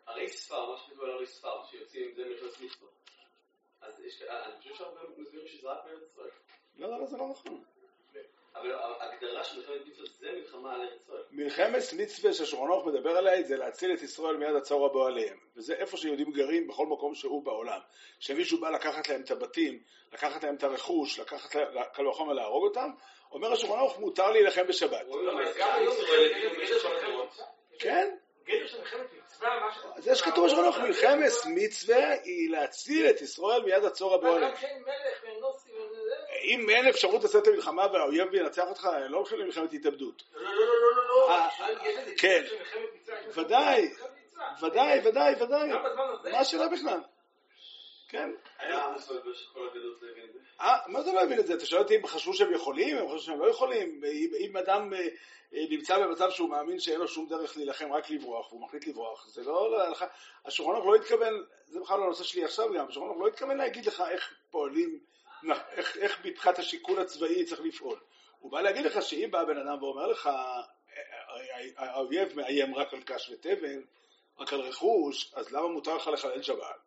[0.06, 2.88] הרי ספר, מה שכתוב על הרי ספר, שיוצאים עם זה מלחמת מצווה.
[3.80, 6.30] אז אני חושב שהרבה מסבירים שזה רק בארץ ישראל.
[6.76, 7.64] לא, לא, זה לא נכון.
[8.54, 11.22] אבל ההגדרה של מלחמת מצווה זה מלחמה על ארץ ישראל.
[11.30, 15.38] מלחמת מצווה שהשולחן ערוך מדבר עליה זה להציל את ישראל מיד הצור הבא עליהם.
[15.56, 17.80] וזה איפה שיהודים גרים בכל מקום שהוא בעולם.
[18.18, 22.64] שמישהו בא לקחת להם את הבתים, לקחת להם את הרכוש, לקחת להם, קל וחומר להרוג
[22.64, 22.90] אותם,
[23.32, 25.06] אומר השולחן ערוך מותר להילחם בשבת.
[27.78, 28.16] כן?
[29.98, 34.54] זה שכתוב בשולחן ערוך, מלחמת מצווה היא להציל את ישראל מיד הצור הבא עליהם.
[36.44, 40.22] אם אין אפשרות לצאת למלחמה והאויב ינצח אותך, לא הולכים למלחמת התאבדות.
[40.34, 41.30] לא, לא, לא, לא, לא, לא.
[41.30, 41.48] אה,
[42.18, 42.42] כן.
[43.34, 43.94] ודאי.
[44.62, 45.70] ודאי, ודאי, ודאי.
[46.32, 47.00] מה השאלה בכלל?
[48.08, 48.30] כן.
[50.00, 50.38] זה הבין זה.
[50.60, 51.54] אה, מה אתה לא מבין את זה?
[51.54, 54.00] אתה שואל אותי אם חשבו שהם יכולים, הם חשבו שהם לא יכולים?
[54.40, 55.08] אם, אדם אה,
[55.70, 59.42] נמצא במצב שהוא מאמין שאין לו שום דרך להילחם, רק לברוח, והוא מחליט לברוח, זה
[59.42, 60.06] לא להלכה.
[60.44, 63.56] השולחן ערוך לא התכוון, זה בכלל לא הנושא שלי עכשיו גם, השולחן ערוך לא התכוון
[63.56, 64.98] להגיד לך איך פועלים,
[65.52, 68.00] איך, איך מבחינת השיקול הצבאי צריך לפעול.
[68.38, 70.30] הוא בא להגיד לך שאם בא בן אדם ואומר לך,
[71.76, 73.80] האויב מאיים רק על קש ותבן,
[74.38, 76.80] רק על רכוש, אז למה מותר לך לחלל שבת?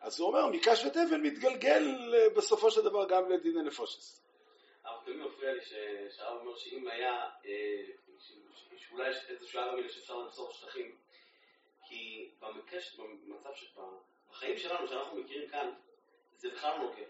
[0.00, 4.22] אז הוא אומר, מקש ותבן מתגלגל אה, בסופו של דבר גם לדיני נפושס.
[4.84, 5.60] אבל תמיד מפריע לי
[6.10, 7.82] שהרב אומר שאם היה, אה,
[8.76, 10.96] שאולי יש איזשהו ארבע מילה שאפשר למסור שטחים,
[11.88, 13.74] כי במקרה, ש- במצב ש...
[14.30, 15.70] בחיים שלנו, שאנחנו מכירים כאן,
[16.36, 17.04] זה בכלל לא נוגע.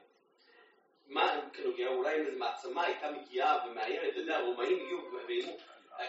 [1.12, 1.88] מה כנוגע?
[1.88, 5.56] אולי אם איזו מעצמה הייתה מגיעה ומאיימת, אתה יודע, הרומאים הגיעו ואיימו.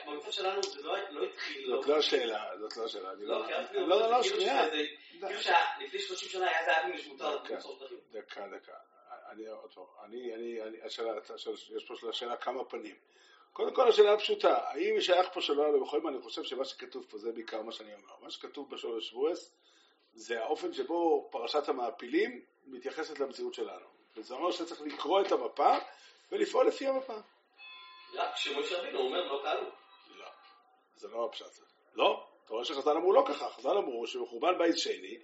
[0.07, 1.67] במצב שלנו זה לא לא התחיל...
[1.67, 3.13] זאת לא השאלה, זאת לא השאלה.
[3.13, 4.69] לא, כי אז כאילו, לא, לא, לא, כאילו שנייה.
[4.69, 7.55] כאילו שלפני 30 שנה היה זה אבן שמותר דקה.
[8.51, 8.73] דקה.
[9.31, 11.13] אני עוד פעם, אני, אני, אני, השאלה,
[11.75, 12.95] יש פה שאלה כמה פנים.
[13.53, 16.65] קודם כל השאלה הפשוטה, האם שייך פה שלא היה לו בכל מה, אני חושב שמה
[16.65, 18.13] שכתוב פה זה בעיקר מה שאני אומר.
[18.21, 19.53] מה שכתוב בשורש שבועס
[20.13, 23.92] זה האופן שבו פרשת המעפילים מתייחסת למציאות שלנו.
[24.15, 25.77] וזה אומר שצריך לקרוא את המפה
[26.31, 27.17] ולפעול לפי המפה.
[28.13, 29.69] רק כשמשה רבינו אומר לא תעלו.
[30.15, 30.27] לא,
[30.95, 31.59] זה לא הפשט.
[31.93, 35.17] לא, אתה רואה שחז"ל אמרו לא ככה, חז"ל אמרו שבחורבן בית שני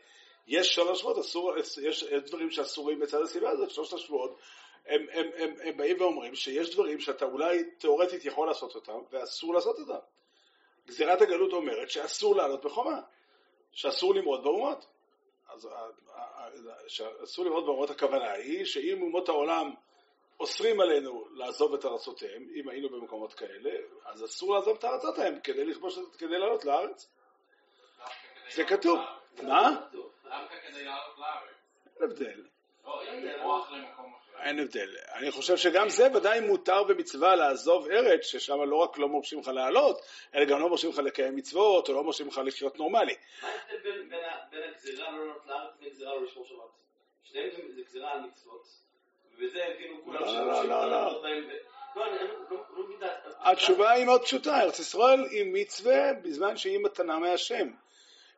[0.48, 4.40] יש שלוש שבועות, אסור, יש, יש דברים שאסורים בצד הסיבה הזאת, שלושת השבועות,
[4.86, 9.54] הם, הם, הם, הם באים ואומרים שיש דברים שאתה אולי תאורטית יכול לעשות אותם, ואסור
[9.54, 10.00] לעשות אותם.
[10.88, 13.02] גזירת הגלות אומרת שאסור לעלות בחומה,
[13.72, 14.86] שאסור למרוד באומות.
[15.60, 19.74] אז ה- ה- ה- שאסור למרוד באומות הכוונה היא שאם אומות העולם
[20.40, 23.72] אוסרים עלינו לעזוב את ארצותיהם, אם היינו במקומות כאלה,
[24.06, 27.10] אז אסור לעזוב את הארצות ההם כדי לכבוש, כדי לעלות לארץ.
[28.50, 29.00] זה כתוב.
[29.44, 29.88] מה?
[30.24, 31.56] דווקא כדי לעלות לארץ.
[32.02, 32.44] הבדל.
[32.86, 34.19] לא, אם לברוח למקום.
[34.42, 34.96] אין הבדל.
[35.14, 39.48] אני חושב שגם זה ודאי מותר במצווה לעזוב ארץ, ששם לא רק לא מורשים לך
[39.48, 40.02] לעלות,
[40.36, 43.16] אלא גם לא מורשים לך לקיים מצוות, או לא מורשים לך לחיות נורמלי.
[43.42, 44.02] מה ההבדל
[44.52, 46.60] בין- הגזירה לא לעלות לארץ לבין גזירה לא לשמור שבת?
[47.24, 48.68] שניהם זה- גזירה על מצוות,
[49.34, 50.64] ובזה הבינו כולם ש- שהם לא.
[50.90, 51.50] לעמוד בהם
[51.96, 52.20] לא, לא
[53.30, 53.52] לא.
[53.52, 57.70] התשובה היא מאוד פשוטה, ארץ ישראל היא מצווה בזמן שהיא מתנה מהשם.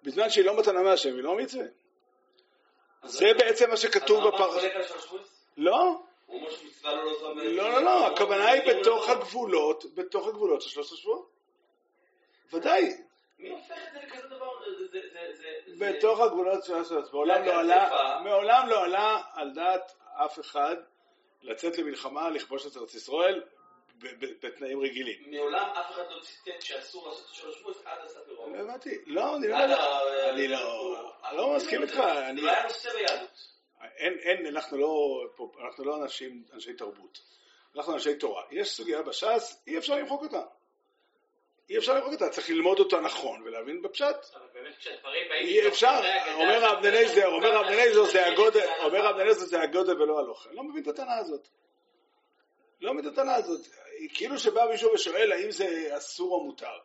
[0.04, 1.66] בזמן שהיא לא מתנה מהשם היא לא מצווה.
[3.04, 4.80] זה בעצם מה שכתוב אז הרמב"ם בפרשה.
[5.58, 7.38] לא, הוא אומר שמצווה לא לעזוב...
[7.38, 11.30] לא, לא, לא, הכוונה היא בתוך הגבולות, בתוך הגבולות של שלושת השבועות.
[12.54, 12.90] ודאי,
[13.40, 14.52] מי הופך את זה לכזה דבר?
[15.78, 18.20] בתוך הגבולות של השלושת מעולם לא.
[18.24, 19.92] מעולם לא עלה על דעת
[20.26, 20.76] אף אחד
[21.42, 23.44] לצאת למלחמה, לכבוש את ארץ ישראל
[24.42, 25.32] בתנאים רגילים.
[25.32, 28.58] מעולם אף אחד לא ציטט שאסור לעשות את שלוש שבועס עד הספר לא.
[28.58, 33.51] הבנתי, לא, אני לא לא, לא מסכים איתך, זה לא היה נושא ביהדות.
[33.98, 35.22] אין, אין, אנחנו לא,
[35.64, 37.22] אנחנו לא אנשים, אנשי תרבות,
[37.76, 38.44] אנחנו אנשי תורה.
[38.52, 40.42] יש סוגיה בש"ס, אי אפשר למחוק אותה.
[41.70, 44.16] אי אפשר למחוק אותה, צריך ללמוד אותה נכון ולהבין בפשט.
[45.32, 49.46] אי אפשר, הגדה, אומר רב דניזר, אומר רב דניזר זה הגודל, זה אומר רב דניזר
[49.46, 50.48] זה הגודל ולא הלוך.
[50.48, 51.48] אני לא מבין את הטענה הזאת.
[52.82, 53.62] לא מבין את הטענה הזאת.
[54.14, 56.78] כאילו שבא מישהו ושואל האם זה אסור או מותר.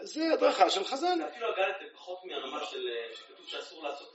[0.00, 1.18] זה הדרכה של חז"ל.
[1.28, 2.88] אפילו הגדת פחות מהרמה של...
[3.14, 4.12] שכתוב שאסור לעשות...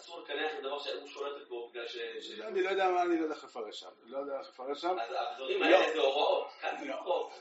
[0.00, 1.96] אסור לקנח לדבר שהוא שולטת בו בגלל ש...
[2.40, 3.88] אני לא יודע מה, אני לא יודע איך לפרש שם.
[4.04, 4.96] לא יודע איך לפרש שם.
[5.00, 5.66] אז הדברים לא.
[5.66, 6.48] האלה זה הוראות.
[6.80, 6.96] זה לא.
[7.04, 7.32] חוק.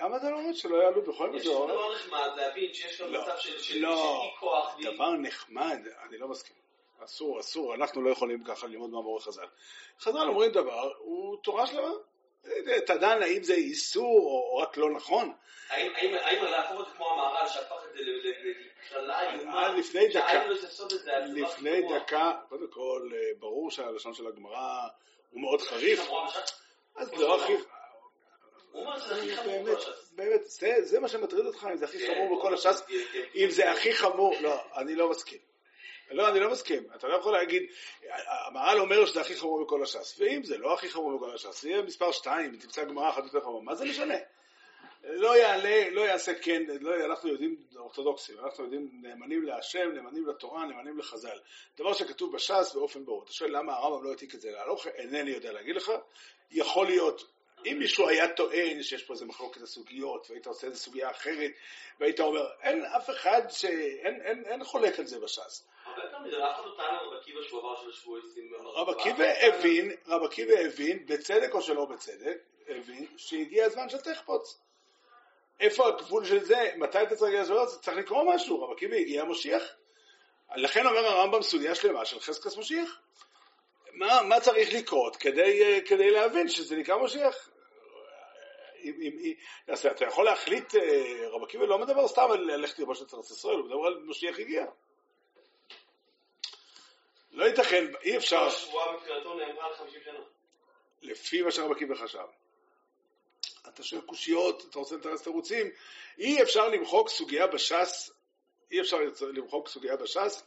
[0.00, 1.68] למה אתה לא אומר שלא יעלו בכל יש זאת?
[1.70, 3.22] דבר נחמד להבין שיש גם לא.
[3.22, 4.76] מצב של אי כוח.
[4.82, 6.56] דבר נחמד, אני לא מסכים.
[7.04, 9.46] אסור, אסור, אנחנו לא יכולים ככה ללמוד מאמורי חז"ל.
[10.00, 11.90] חז"ל אומרים דבר, הוא תורה שלמה.
[12.88, 15.32] דן האם זה איסור או רק לא נכון?
[15.68, 18.02] האם- האם האם להפוך את זה כמו המהר"ל שהפך את זה
[18.96, 19.68] איומה?
[19.68, 20.42] לפני דקה.
[20.60, 24.88] זה, זה לפני דקה, קודם כל, אה, ברור שהלשון של הגמרא
[25.30, 26.60] הוא מאוד חריף, חמור בש"ס.
[26.96, 27.52] אז לא הכי...
[29.44, 30.12] באמת, בש"ס.
[30.12, 33.22] באמת, זה, זה מה שמטריד אותך, אם זה הכי כן, חמור בכל הש"ס, כן, כן.
[33.34, 35.38] אם זה הכי חמור, לא, אני לא מסכים.
[36.10, 36.82] לא, אני לא מסכים.
[36.94, 37.62] אתה לא יכול להגיד,
[38.46, 41.68] המהר"ל אומר שזה הכי חמור בכל הש"ס, ואם זה לא הכי חמור בכל הש"ס, זה
[41.68, 44.14] יהיה מספר שתיים, תמצא גמרא אחת יותר חמור, מה זה משנה?
[45.04, 50.66] לא יעלה, לא יעשה כן, לא, אנחנו יודעים אורתודוקסים, אנחנו יודעים נאמנים להשם, נאמנים לתורה,
[50.66, 51.38] נאמנים לחז"ל.
[51.76, 53.22] דבר שכתוב בש"ס באופן ברור.
[53.24, 55.92] אתה שואל למה הרמב"ם לא העתיק את זה להלוך, אינני יודע להגיד לך.
[56.50, 57.30] יכול להיות,
[57.66, 61.50] אם מישהו היה טוען שיש פה איזה מחלוקת הסוגיות, והיית עושה איזה סוגיה אחרת,
[62.00, 63.64] והיית אומר, אין אף אחד ש...
[63.64, 65.66] אין, אין, אין חולק על זה בש"ס.
[68.74, 74.60] רב עקיבא הבין, רב עקיבא הבין, בצדק או שלא בצדק, הבין שהגיע הזמן של תחפוץ.
[75.60, 76.72] איפה הגבול של זה?
[76.76, 77.76] מתי אתה צריך להגיע לזה?
[77.80, 79.62] צריך לקרוא משהו, רב עקיבא הגיע המשיח.
[80.56, 83.00] לכן אומר הרמב"ם סוגיה שלמה של חזקת משיח.
[83.92, 87.50] מה, מה צריך לקרות כדי, אה, כדי להבין שזה נקרא משיח?
[88.82, 89.32] אם, אם, אם,
[89.68, 93.30] אז אתה יכול להחליט, אה, רב עקיבא לא מדבר סתם על ללכת ללבוש את ארץ
[93.30, 94.66] ישראל, הוא מדבר על משיח הגיע.
[97.32, 100.18] לא ייתכן, אי אפשר, השבועה מבחינתו נאמרה על 50 שנה.
[101.02, 102.39] לפי מה שרב עקיבא חשב.
[103.74, 105.70] אתה שואל קושיות, אתה רוצה לתרץ תירוצים,
[106.18, 108.10] אי אפשר למחוק סוגיה בש"ס,
[108.70, 108.98] אי אפשר
[109.34, 110.42] למחוק סוגיה בש"ס.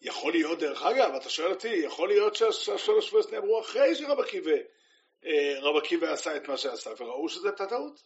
[0.00, 4.56] יכול להיות, דרך אגב, אתה שואל אותי, יכול להיות שהשלוש שבועס נאמרו אחרי שרב עקיבא,
[5.24, 8.02] אה, רב עקיבא עשה את מה שעשה, וראו שזה הייתה טעות.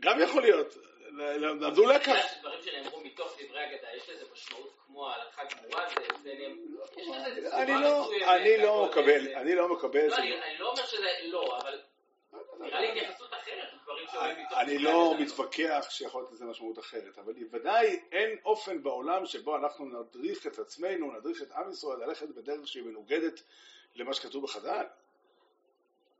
[0.00, 0.76] גם יכול להיות,
[1.16, 2.02] למדו לקח.
[2.02, 6.34] אתה יודע שדברים שנאמרו מתוך דברי אגדה, יש לזה משמעות כמו ההלכה גמורה, זה- זה
[6.38, 10.06] נאמר- יש לזה איזה אני צורה לא, מסוימת, אני לא מקבל, זה- אני לא מקבל,
[10.08, 11.80] לא, אני לא אומר שזה לא, אבל
[12.60, 14.06] נראה לי התייחסות אחרת, דברים
[14.56, 15.14] אני לא.
[15.18, 20.58] מתווכח שיכול להיות לזה משמעות אחרת, אבל ודאי אין אופן בעולם שבו אנחנו נדריך את
[20.58, 23.42] עצמנו, נדריך את עם ישראל ללכת בדרך שהיא מנוגדת
[23.94, 24.86] למה שכתוב בחז"ל.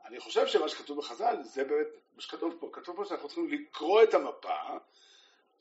[0.04, 4.02] אני חושב שמה שכתוב בחז"ל זה באמת מה שכתוב פה, כתוב פה שאנחנו צריכים לקרוא
[4.02, 4.58] את המפה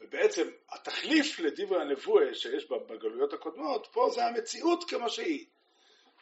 [0.01, 5.45] ובעצם התחליף לדברי הנבואה שיש בגלויות הקודמות, פה זה המציאות כמו שהיא.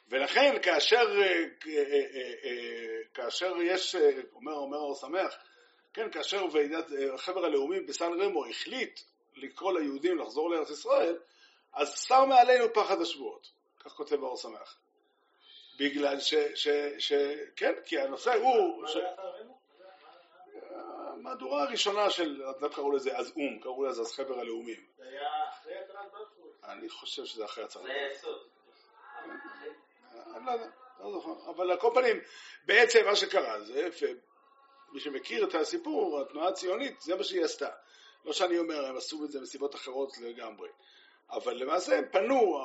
[0.07, 1.83] ולכן כאשר, אה, אה,
[2.43, 3.95] אה, כאשר יש,
[4.33, 5.35] אומר אומר אור שמח,
[5.93, 6.85] כן, כאשר ועידת
[7.17, 8.99] חבר הלאומים בסן רמו החליט
[9.35, 11.17] לקרוא ליהודים לחזור לארץ ישראל,
[11.73, 14.77] אז שר מעלינו פחד השבועות, כך כותב האור שמח.
[15.79, 16.67] בגלל ש, ש,
[16.97, 17.13] ש...
[17.55, 18.81] כן, כי הנושא הוא...
[18.81, 18.97] מה ש...
[21.23, 24.85] המהדורה הראשונה של, לא קראו לזה אז או"ם, קראו לזה אז חבר הלאומים.
[24.97, 26.51] זה היה אחרי התרת בלפור.
[26.63, 27.85] אני חושב שזה אחרי הצהרת.
[27.85, 28.47] זה היה יסוד.
[30.35, 30.67] אני לא יודע,
[30.99, 31.49] לא זוכר.
[31.49, 32.17] אבל על כל פנים,
[32.65, 37.69] בעצם מה שקרה זה, ומי שמכיר את הסיפור, התנועה הציונית, זה מה שהיא עשתה.
[38.25, 40.69] לא שאני אומר, הם עשו את זה מסיבות אחרות לגמרי.
[41.29, 42.57] אבל למעשה הם פנו,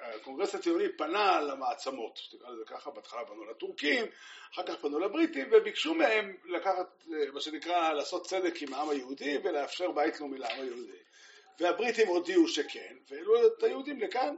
[0.00, 4.06] הקונגרס הציוני פנה למעצמות, תקרא לזה ככה, בהתחלה פנו לטורקים,
[4.54, 9.38] אחר כך פנו לבריטים, וביקשו מהם לקחת, אה, מה שנקרא, לעשות צדק עם העם היהודי
[9.42, 10.98] ולאפשר בית לאומי לעם היהודי.
[11.60, 14.34] והבריטים הודיעו שכן, והעלו את היהודים לכאן.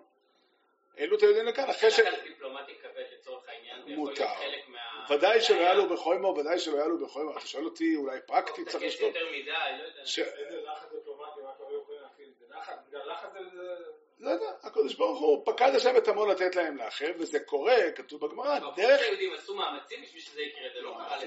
[0.99, 2.01] העלו את היהודים לכאן אחרי ש...
[2.25, 4.25] דיפלומטי כבד לצורך העניין, מותר.
[4.25, 5.15] להיות חלק מה...
[5.15, 7.33] ודאי שלא היה לו בחוימו, ודאי שלא היה לו בחוימו.
[7.33, 9.15] אתה שואל אותי, אולי פרקטית צריך תקש לשלוט?
[9.15, 10.07] יותר מדי, לא יודע.
[10.07, 10.19] ש...
[10.19, 12.29] איזה לחץ דיפלומטי, מה היו יכולים להפעיל?
[12.39, 13.75] זה לחץ, בגלל לחץ זה...
[14.23, 18.27] לא יודע, הקדוש ברוך הוא פקד השם את עמו לתת להם לאחר, וזה קורה, כתוב
[18.27, 19.01] בגמרא, דרך...
[19.01, 21.19] שהיהודים עשו מאמצים בשביל שזה יקרה, זה לא קרה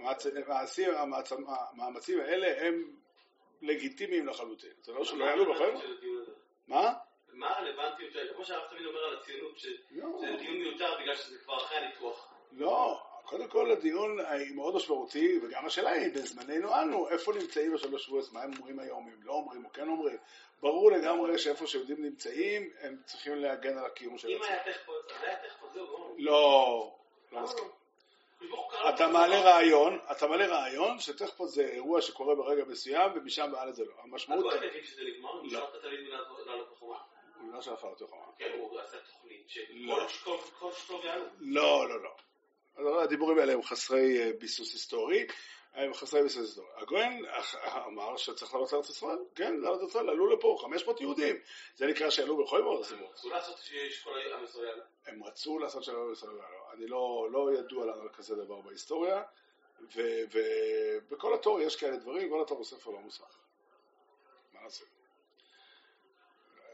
[0.00, 0.64] אמרתי לבד.
[1.72, 2.96] המאמצים האלה הם
[3.62, 4.70] לגיטימיים לחלוטין.
[4.82, 5.72] זה לא שלא יעלו הזה?
[6.68, 6.92] מה?
[7.32, 10.36] מה הרלוונטיות כמו שהרב תמיד אומר על הציונות, שזה לא.
[10.38, 12.34] דיון מיותר בגלל שזה כבר אחרי הניתוח.
[12.52, 18.04] לא, קודם כל הדיון היא מאוד משמעותי, וגם השאלה היא, בזמננו אנו, איפה נמצאים בשלוש
[18.04, 20.16] שבועות, מה הם אומרים היום, אם לא אומרים או כן אומרים.
[20.62, 24.46] ברור לגמרי שאיפה שיהודים נמצאים, הם צריכים להגן על הקיום של אם עצמם.
[24.48, 25.36] היה אז היה
[25.74, 26.14] זהו, גמרנו.
[26.18, 26.92] לא,
[27.32, 27.64] לא מסכים.
[28.88, 29.40] אתה מעלה.
[29.40, 33.92] רעיון, אתה מעלה רעיון שתכף זה אירוע שקורה ברגע מסוים, ומשם והלאה זה לא.
[34.02, 34.52] המשמעות...
[34.52, 35.68] הגוי מבין שזה נגמר, הוא לא.
[35.78, 36.08] התלמיד
[36.46, 36.98] לעלות בחומה.
[37.40, 38.06] הוא לא שאף אחד לא
[38.38, 40.08] כן, הוא עשה תוכנית לא.
[40.08, 41.24] שכל כל שטוב יעלו.
[41.40, 42.10] לא, לא, לא.
[42.78, 45.26] הדיבורים האלה הם חסרי אה, ביסוס היסטורי,
[45.74, 46.68] הם חסרי ביסוס היסטורי.
[46.76, 47.54] הגויין אח-
[47.86, 51.36] אמר שצריך לעלות לארץ ישראל, כן, לארץ ישראל, עלו לפה 500 יהודים.
[51.76, 53.10] זה נקרא שעלו בכל מאוד עשימות.
[53.12, 54.80] רצו לעשות שיש כל עם ישראל.
[55.06, 56.42] הם רצו לעשות שלום בישראל, לא.
[56.72, 59.22] אני לא, לא ידוע לנו על כזה דבר בהיסטוריה,
[59.94, 63.36] ובכל התור יש כאלה דברים, כל התור הוא ספר לא מוסמך.
[64.54, 64.84] מה נעשה?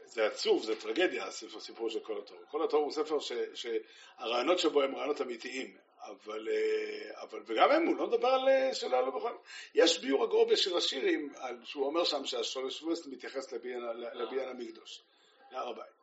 [0.05, 2.37] זה עצוב, זה טרגדיה, הספר סיפור של כל התור.
[2.51, 7.87] כל התור הוא ספר ש, שהרעיונות שבו הם רעיונות אמיתיים, אבל, אה, אבל וגם הם,
[7.87, 9.31] הוא לא מדבר על אה, שלא עלו בכל...
[9.75, 11.33] יש ביור הגרובה של השירים,
[11.63, 15.03] שהוא אומר שם שהשורש ווסט מתייחס לבניין המקדוש,
[15.51, 16.01] להר הבית.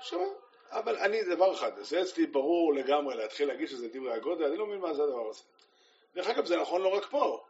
[0.00, 0.24] שמה?
[0.70, 4.66] אבל אני, דבר אחד, זה אצלי ברור לגמרי להתחיל להגיד שזה דברי הגודל, אני לא
[4.66, 5.42] מבין מה זה הדבר הזה.
[6.14, 7.44] דרך אגב, זה נכון לא רק פה,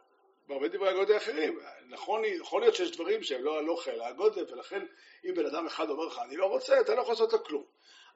[0.47, 1.59] בהרבה דברי הגודל אחרים.
[1.89, 4.85] נכון, יכול להיות שיש דברים שהם לא הלוך אלא הגודל, ולכן
[5.25, 7.63] אם בן אדם אחד אומר לך, אני לא רוצה, אתה לא יכול לעשות לו כלום.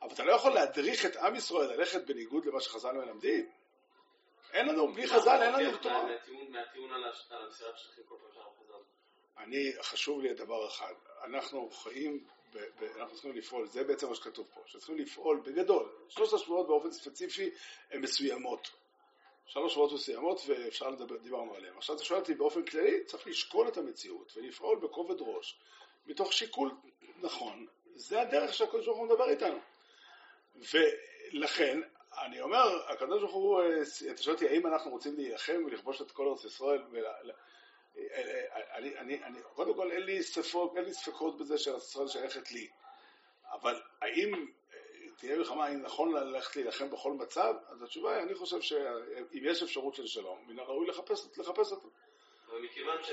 [0.02, 3.50] אבל אתה לא יכול להדריך את עם ישראל ללכת בניגוד למה שחז"ל מלמדים.
[4.54, 6.04] אין לנו, בלי חז"ל אין לנו תורה.
[6.04, 6.94] מהטיעון-
[7.30, 8.56] על המסירת שטחים כל פעם שאנחנו.
[9.38, 12.28] אני, חשוב לי דבר אחד, אנחנו חיים,
[12.96, 17.50] אנחנו צריכים לפעול, זה בעצם מה שכתוב פה, שצריכים לפעול בגדול, שלושת השבועות באופן ספציפי
[17.92, 18.72] הן מסוימות,
[19.46, 21.78] שלוש שבועות מסוימות ואפשר לדבר, דיברנו עליהן.
[21.78, 25.60] עכשיו אתה שואל אותי באופן כללי, צריך לשקול את המציאות ולפעול בכובד ראש,
[26.06, 26.72] מתוך שיקול
[27.22, 29.60] נכון, זה הדרך שהקדוש ברוך הוא מדבר איתנו.
[30.74, 31.82] ולכן,
[32.26, 36.12] אני אומר, הקדוש ברוך הוא, אה, אתה שואל אותי האם אנחנו רוצים להילחם ולכבוש את
[36.12, 37.06] כל ארץ ישראל ול...
[38.74, 42.52] אני, אני, אני, קודם כל אין לי, ספק, אין לי ספקות בזה שארץ ישראל שייכת
[42.52, 42.68] לי,
[43.52, 44.34] אבל האם
[44.74, 44.80] אה,
[45.18, 47.54] תהיה מלחמה, האם נכון ללכת להילחם בכל מצב?
[47.68, 51.90] אז התשובה היא, אני חושב שאם יש אפשרות של שלום, מן הראוי לחפש, לחפש אותו.
[52.50, 53.04] אבל מכיוון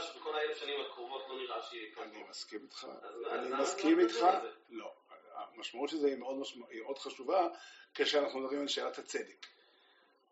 [0.00, 1.88] שבכל האלף שנים הקרובות לא נראה שהיא...
[1.98, 2.86] אני מסכים איתך,
[3.30, 4.26] אני מסכים איתך?
[4.70, 4.92] לא,
[5.38, 7.48] המשמעות של זה היא מאוד, משמע, היא מאוד חשובה
[7.94, 9.46] כשאנחנו מדברים על שאלת הצדק.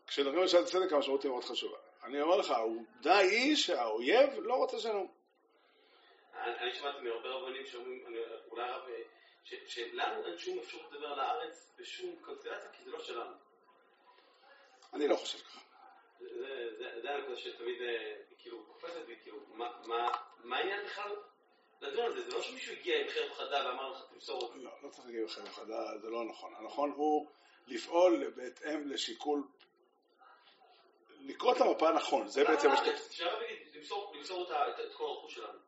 [0.07, 1.79] כשמדברים על שאלת הצדק המשמעות היא מאוד חשובה.
[2.03, 5.13] אני אומר לך, העובדה היא שהאויב לא רוצה שלום.
[6.35, 8.05] אני שמעתי מהרבה רבנים שאומרים,
[8.51, 9.03] אולי הרב, אה,
[9.67, 13.33] שלנו אין שום אפשרות לדבר על הארץ בשום קונסטלציה, כי זה לא שלנו.
[14.95, 15.61] אני לא חושב ככה.
[16.21, 19.39] זה- הנקודה שתמיד אה, כאילו קופצת בי, כאילו,
[20.45, 21.17] מה העניין בכלל
[21.81, 22.23] לדון על זה?
[22.23, 24.59] זה לא שמישהו הגיע עם חרב חדה ואמר לך תמסור אותי.
[24.59, 26.55] לא, לא צריך להגיד לכם חדה, זה לא נכון.
[26.57, 27.27] הנכון הוא
[27.67, 29.43] לפעול בהתאם לשיקול,
[31.21, 32.89] לקרוא את המפה נכון, זה בעצם מה שאתה...
[32.89, 35.59] יגיד, למסור את כל הרכוש שלנו.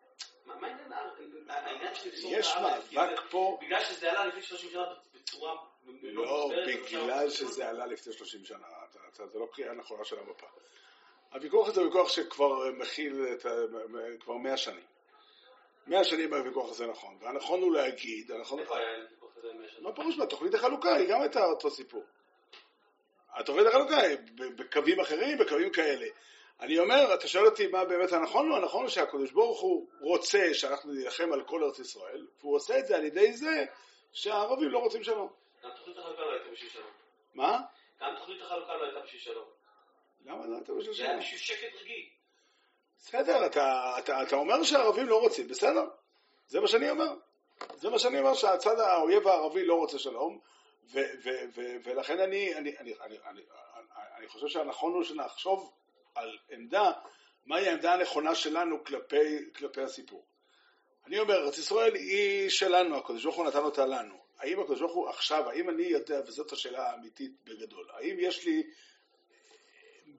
[0.45, 0.93] מה העניין
[1.49, 2.89] העניין של למסור את יש הארץ?
[2.89, 5.55] כי מאבק פה, בגלל שזה עלה לפני 30 שנה בצורה
[6.03, 8.67] לא מוסברת, בגלל שזה עלה לפני 30 שנה,
[9.13, 10.47] זה לא קריאה נכונה של המפה.
[11.33, 13.37] הוויכוח הזה הוא ויכוח שכבר מכיל.
[14.21, 14.85] כבר 100 שנים.
[15.89, 18.59] 100 שנים הוויכוח הזה נכון, והנכון הוא להגיד, הנכון...
[18.59, 19.89] איפה היה ויכוח כזה עם השנה?
[19.89, 20.27] מה פירוש מה?
[20.27, 22.05] תוכנית החלוקה היא גם הייתה אותו סיפור.
[23.35, 24.17] התוכנית החלוקה היא
[24.57, 26.07] בקווים אחרים, בקווים כאלה.
[26.61, 28.53] אני אומר, אתה שואל אותי מה באמת הנכון?
[28.53, 32.87] הנכון הוא שהקדוש ברוך הוא רוצה שאנחנו נילחם על כל ארץ ישראל, והוא עושה את
[32.87, 33.65] זה על ידי זה
[34.13, 35.29] שהערבים לא רוצים שלום.
[35.65, 36.91] גם תוכנית החלוקה לא הייתה בשביל שלום.
[37.35, 37.61] מה?
[38.01, 39.49] גם תוכנית החלוקה לא הייתה בשביל שלום.
[40.25, 41.21] למה לא אתה בשביל זה היה שלום?
[41.21, 42.18] בשביל שקט רגעי.
[42.99, 45.85] בסדר, אתה, אתה, אתה אומר שהערבים לא רוצים, בסדר.
[46.49, 47.15] זה מה שאני אומר.
[47.75, 50.39] זה מה שאני אומר, שהצד האויב הערבי לא רוצה שלום,
[50.93, 53.41] ו, ו, ו, ולכן אני, אני, אני, אני, אני,
[54.17, 55.73] אני חושב שהנכון הוא שנחשוב
[56.15, 56.93] על עמדה,
[57.47, 60.25] מהי העמדה הנכונה שלנו כלפי, כלפי הסיפור.
[61.07, 64.15] אני אומר, ארץ ישראל היא שלנו, הקדוש ברוך הוא נתן אותה לנו.
[64.39, 68.63] האם הקדוש ברוך הוא עכשיו, האם אני יודע, וזאת השאלה האמיתית בגדול, האם יש לי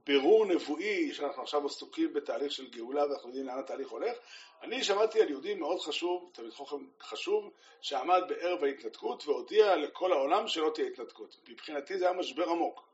[0.05, 4.17] בירור נבואי, שאנחנו עכשיו עסוקים בתהליך של גאולה ואנחנו יודעים לאן התהליך הולך,
[4.61, 10.47] אני שמעתי על יהודי מאוד חשוב, תלמיד חוכם חשוב, שעמד בערב ההתנתקות והודיע לכל העולם
[10.47, 11.35] שלא תהיה התנתקות.
[11.47, 12.89] מבחינתי זה היה משבר עמוק.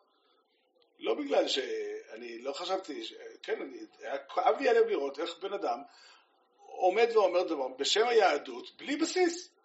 [1.00, 3.14] לא בגלל שאני לא חשבתי, ש...
[3.44, 5.80] כן, אני, היה כאב לי הלב לראות איך בן אדם
[6.58, 9.56] עומד ואומר דבר בשם היהדות, בלי בסיס.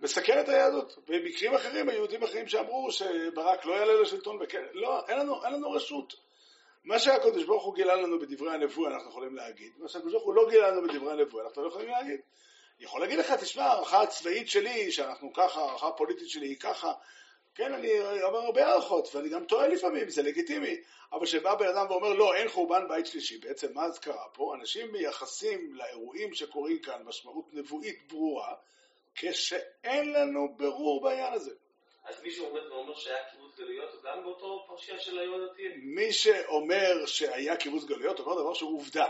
[0.00, 0.98] מסכן את היהדות.
[1.08, 5.70] במקרים אחרים, היהודים אחרים שאמרו שברק לא יעלה לשלטון, וכן, לא, אין לנו, אין לנו
[5.70, 6.14] רשות.
[6.84, 10.34] מה שהקדוש ברוך הוא גילה לנו בדברי הנבוא אנחנו יכולים להגיד, מה שהקדוש ברוך הוא
[10.34, 12.20] לא גילה לנו בדברי הנבוא אנחנו לא יכולים להגיד.
[12.80, 16.92] יכול להגיד לך, תשמע, הערכה הצבאית שלי, שאנחנו ככה, הערכה הפוליטית שלי היא ככה,
[17.54, 20.76] כן, אני אומר הרבה הערכות, ואני גם טועה לפעמים, זה לגיטימי,
[21.12, 24.54] אבל כשבא בן אדם ואומר, לא, אין חורבן בית שלישי, בעצם מה אז קרה פה?
[24.60, 28.54] אנשים מייחסים לאירועים שקורים כאן משמעות נבואית ברורה,
[29.14, 31.52] כשאין לנו ברור בעניין הזה.
[32.04, 33.30] אז מישהו עומד ואומר שהיה
[33.60, 35.72] גלויות, גם באותו פרשייה של היהודתיים.
[35.84, 39.08] מי שאומר שהיה קיבוץ גלויות, אומר דבר שהוא עובדה.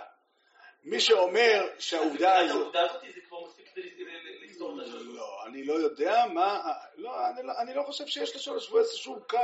[0.85, 2.59] מי שאומר שהעובדה הזו...
[2.59, 5.01] העובדה הזאת זה כבר מספיק כדי ל- ל- לפתור את השאלה.
[5.03, 6.73] לא, אני לא יודע מה...
[6.97, 9.39] לא, אני לא, אני לא חושב שיש לשאול שבועס שום קו.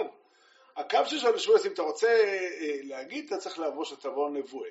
[0.76, 4.70] הקו של שואל שבועס, אם אתה רוצה אה, להגיד, אתה צריך לבוא שתבוא נבואה.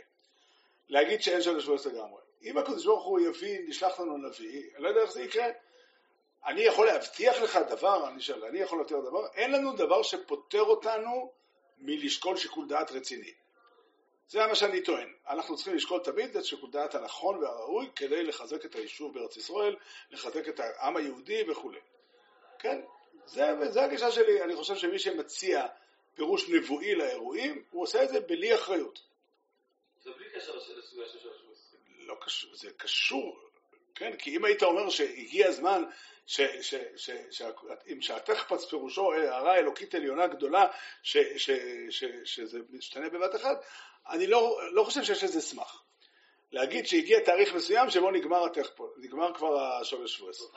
[0.90, 2.22] להגיד שאין שואל שבועס לגמרי.
[2.44, 5.48] אם הקדוש ברוך הוא יביא, נשלח לנו נביא, אני לא יודע איך זה יקרה.
[6.46, 10.62] אני יכול להבטיח לך דבר, אני שואל, אני יכול להבטיח דבר, אין לנו דבר שפוטר
[10.62, 11.32] אותנו
[11.78, 13.34] מלשקול שיקול דעת רציני.
[14.28, 15.14] זה מה שאני טוען.
[15.30, 19.76] אנחנו צריכים לשקול תמיד את שיקול דעת הנכון והראוי כדי לחזק את היישוב בארץ ישראל,
[20.12, 21.80] לחזק את העם היהודי וכולי.
[22.60, 22.82] כן?
[23.26, 24.44] זה, זה הגישה שלי.
[24.44, 25.68] אני חושב שמי שמציע
[26.16, 29.02] פירוש נבואי לאירועים, הוא עושה את זה בלי אחריות.
[30.04, 31.36] זה בלי קשר לסוגיה של שלוש.
[31.98, 33.40] לא קשור, זה קשור,
[33.96, 34.18] כן?
[34.18, 35.84] כי אם היית אומר שהגיע הזמן
[37.92, 40.66] אם שהתחפץ פירושו הערה אלוקית עליונה גדולה,
[41.04, 41.50] ש, ש,
[41.90, 43.64] ש, שזה משתנה בבת אחת,
[44.10, 45.82] אני לא, לא חושב שיש לזה סמך.
[46.52, 50.52] להגיד שהגיע תאריך מסוים שבו נגמר התחפץ, נגמר כבר השורש שבועס.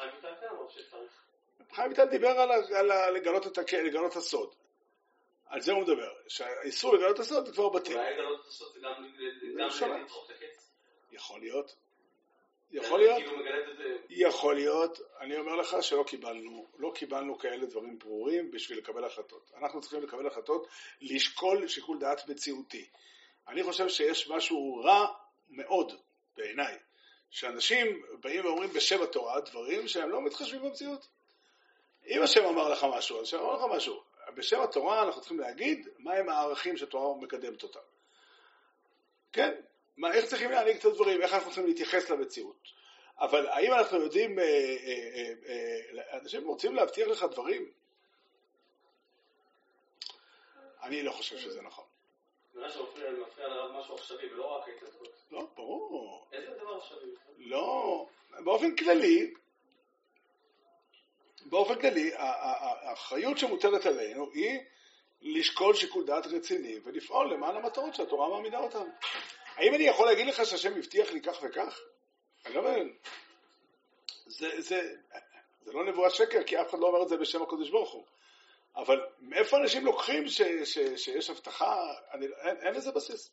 [1.73, 4.55] חיים ויטל כן דיבר על, על ה- לגלות את, לגלות הסוד.
[5.47, 7.93] על זה הוא מדבר, שהאיסור לגלות הסוד זה כבר בטל.
[7.93, 9.05] אולי לגלות הסוד זה גם.
[10.03, 10.71] לדחוק את הקץ.
[11.13, 11.88] יכול להיות.
[12.73, 13.19] יכול להיות.
[13.19, 13.39] כאילו.
[14.11, 19.51] יכול להיות, אני אומר לך שלא קיבלנו, לא קיבלנו כאלה דברים ברורים בשביל לקבל החלטות.
[19.59, 20.67] אנחנו צריכים לקבל החלטות,
[21.01, 22.89] לשקול שיקול דעת מציאותי.
[23.49, 25.07] אני חושב שיש משהו רע
[25.51, 25.93] מאוד
[26.37, 26.79] בעיניי,
[27.31, 31.09] שאנשים באים ואומרים בשם התורה דברים שהם לא מתחשבים במציאות.
[32.07, 34.03] אם השם אמר לך משהו, אז השם אמר לך משהו.
[34.35, 37.81] בשם התורה אנחנו צריכים להגיד מהם הערכים שהתורה מקדמת אותם.
[39.33, 39.55] כן?
[39.99, 42.69] מה, איך צריכים להנהיג את הדברים, איך אנחנו צריכים להתייחס למציאות.
[43.19, 47.71] אבל האם אנחנו יודעים, אה, אה, אה, אה, אנשים רוצים להבטיח לך דברים?
[50.83, 51.85] אני לא חושב שזה נכון.
[52.55, 55.09] נראה שמפריע מפריע לרב משהו עכשווי ולא רק ההתנתקות.
[55.31, 56.29] לא, ברור.
[56.33, 57.15] איזה דבר עכשווי?
[57.39, 58.07] לא,
[58.45, 59.35] באופן כללי,
[61.47, 64.61] באופן כללי, האחריות שמוטלת עלינו היא
[65.23, 68.91] לשקול שיקול דעת רציני ולפעול למען המטרות שהתורה מעמידה אותנו.
[69.57, 71.81] האם אני יכול להגיד לך שהשם הבטיח לי כך וכך?
[72.47, 72.95] אני לא מבין.
[74.27, 74.95] זה, זה,
[75.65, 78.05] זה לא נבואת שקר, כי אף אחד לא אומר את זה בשם הקדוש ברוך הוא.
[78.77, 81.95] אבל מאיפה אנשים לוקחים ש, ש, שיש הבטחה?
[82.13, 83.31] אני, אין, אין לזה בסיס.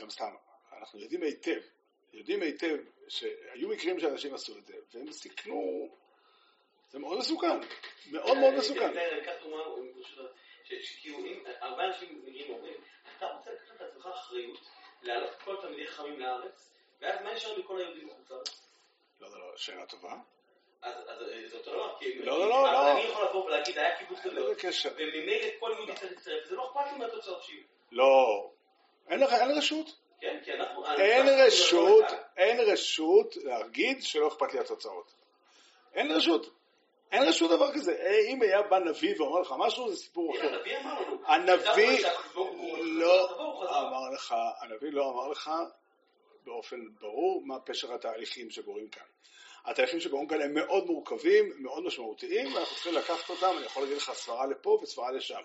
[0.00, 0.34] גם סתם,
[0.78, 1.60] אנחנו יודעים היטב,
[2.12, 2.76] יודעים היטב
[3.08, 5.88] שהיו מקרים שאנשים עשו את זה, והם סיכנו,
[6.90, 7.60] זה מאוד מסוכן,
[8.10, 8.92] מאוד מאוד מסוכן.
[10.72, 12.74] אני אקח דוגמה, ברשותך, ש- שכאילו אם הרבה אנשים מגיעים ואומרים,
[13.18, 14.58] אתה רוצה לקחת לעצמך אחריות
[15.02, 18.68] להעלות כל תלמידי חכמים לארץ, ואז מה נשאר מכל היהודים בחוץ לארץ?
[19.20, 20.12] לא, לא, לא, שאלה טובה.
[20.82, 22.92] אז אז זה אותו דבר, כי לא, לא.
[22.92, 24.54] אני יכול לבוא ולהגיד, היה קיבוץ אין גדול.
[24.96, 27.62] וממילא כל יהודי צריך להצטרף, זה לא אכפת לי מהתוצאות שיהיו.
[27.92, 28.50] לא,
[29.08, 29.86] אין לך, אין רשות.
[30.20, 30.86] כן, כי אנחנו...
[30.86, 32.04] אין אנחנו- רשות,
[32.36, 35.12] אין רשות להגיד שלא אכפת לי התוצאות.
[35.94, 36.61] אין רשות.
[37.12, 37.92] אין רשות דבר כזה.
[37.92, 40.54] אה, אם היה בא נביא ואומר לך משהו, זה סיפור אחר.
[40.54, 41.18] הנביא אמר לנו.
[41.26, 42.06] הנביא
[42.82, 43.30] לא.
[43.68, 45.50] אמר לך, הנביא לא אמר לך
[46.44, 49.02] באופן ברור מה פשר התהליכים שקורים כאן.
[49.64, 53.96] התהליכים שקורים כאן הם מאוד מורכבים, מאוד משמעותיים, ואנחנו צריכים לקחת אותם, אני יכול להגיד
[53.96, 55.42] לך סברה לפה וסברה לשם.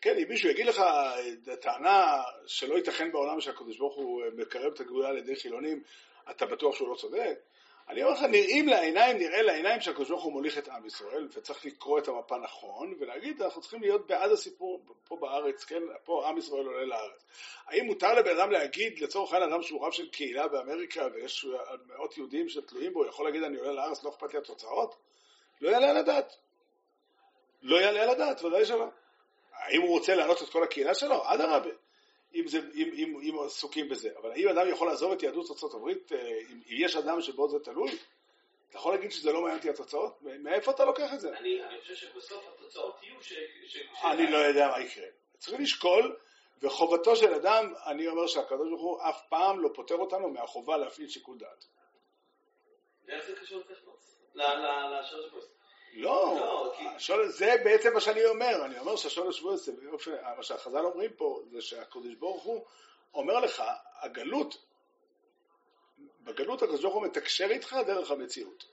[0.00, 4.80] כן, אם מישהו יגיד לך אה, טענה שלא ייתכן בעולם שהקדוש ברוך הוא מקרב את
[4.80, 5.82] הגאולה על ידי חילונים,
[6.30, 7.38] אתה בטוח שהוא לא צודק?
[7.88, 11.64] אני אומר לך, נראים לעיניים, נראה לעיניים שהקדוש ברוך הוא מוליך את עם ישראל, וצריך
[11.64, 16.38] לקרוא את המפה נכון, ולהגיד, אנחנו צריכים להיות בעד הסיפור פה בארץ, כן, פה עם
[16.38, 17.24] ישראל עולה לארץ.
[17.66, 21.46] האם מותר לבן אדם להגיד, לצורך העניין, אדם שהוא רב של קהילה באמריקה, ויש
[21.86, 24.96] מאות יהודים שתלויים בו, יכול להגיד, אני עולה לארץ, לא אכפת לי התוצאות?
[25.60, 26.36] לא יעלה על הדעת.
[27.62, 28.86] לא יעלה על הדעת, ודאי שלא.
[29.52, 31.22] האם הוא רוצה להעלות את כל הקהילה שלו?
[31.24, 31.70] אדרבה.
[32.34, 34.08] אם, זה, אם, אם, אם עסוקים בזה.
[34.18, 37.58] אבל האם אדם יכול לעזוב את יהדות הברית, אה, אם, אם יש אדם שבו זה
[37.58, 37.98] תלוי?
[38.70, 40.22] אתה יכול להגיד שזה לא מעניין אותי התוצאות?
[40.22, 41.38] מאיפה אתה לוקח את זה?
[41.38, 43.32] אני אני חושב שבסוף התוצאות יהיו ש...
[43.66, 45.06] ש- ש- אני לא יודע מה יקרה.
[45.38, 46.16] צריך לשקול,
[46.62, 51.08] וחובתו של אדם, אני אומר שהקדוש ברוך הוא אף פעם לא פוטר אותנו מהחובה להפעיל
[51.08, 51.64] שיקול דעת.
[53.08, 54.18] איך זה קשור לטכנוס?
[54.34, 55.53] ל- ל- לשלוש שבועות.
[55.96, 59.56] לא, השול- זה בעצם מה שאני אומר, אני אומר שהשול השבועי
[60.36, 62.64] מה שהחז"ל אומרים פה, זה שהקדוש ברוך הוא
[63.14, 63.62] אומר לך,
[64.00, 64.56] הגלות,
[66.20, 68.64] בגלות הקדוש ברוך הוא מתקשר איתך דרך המציאות.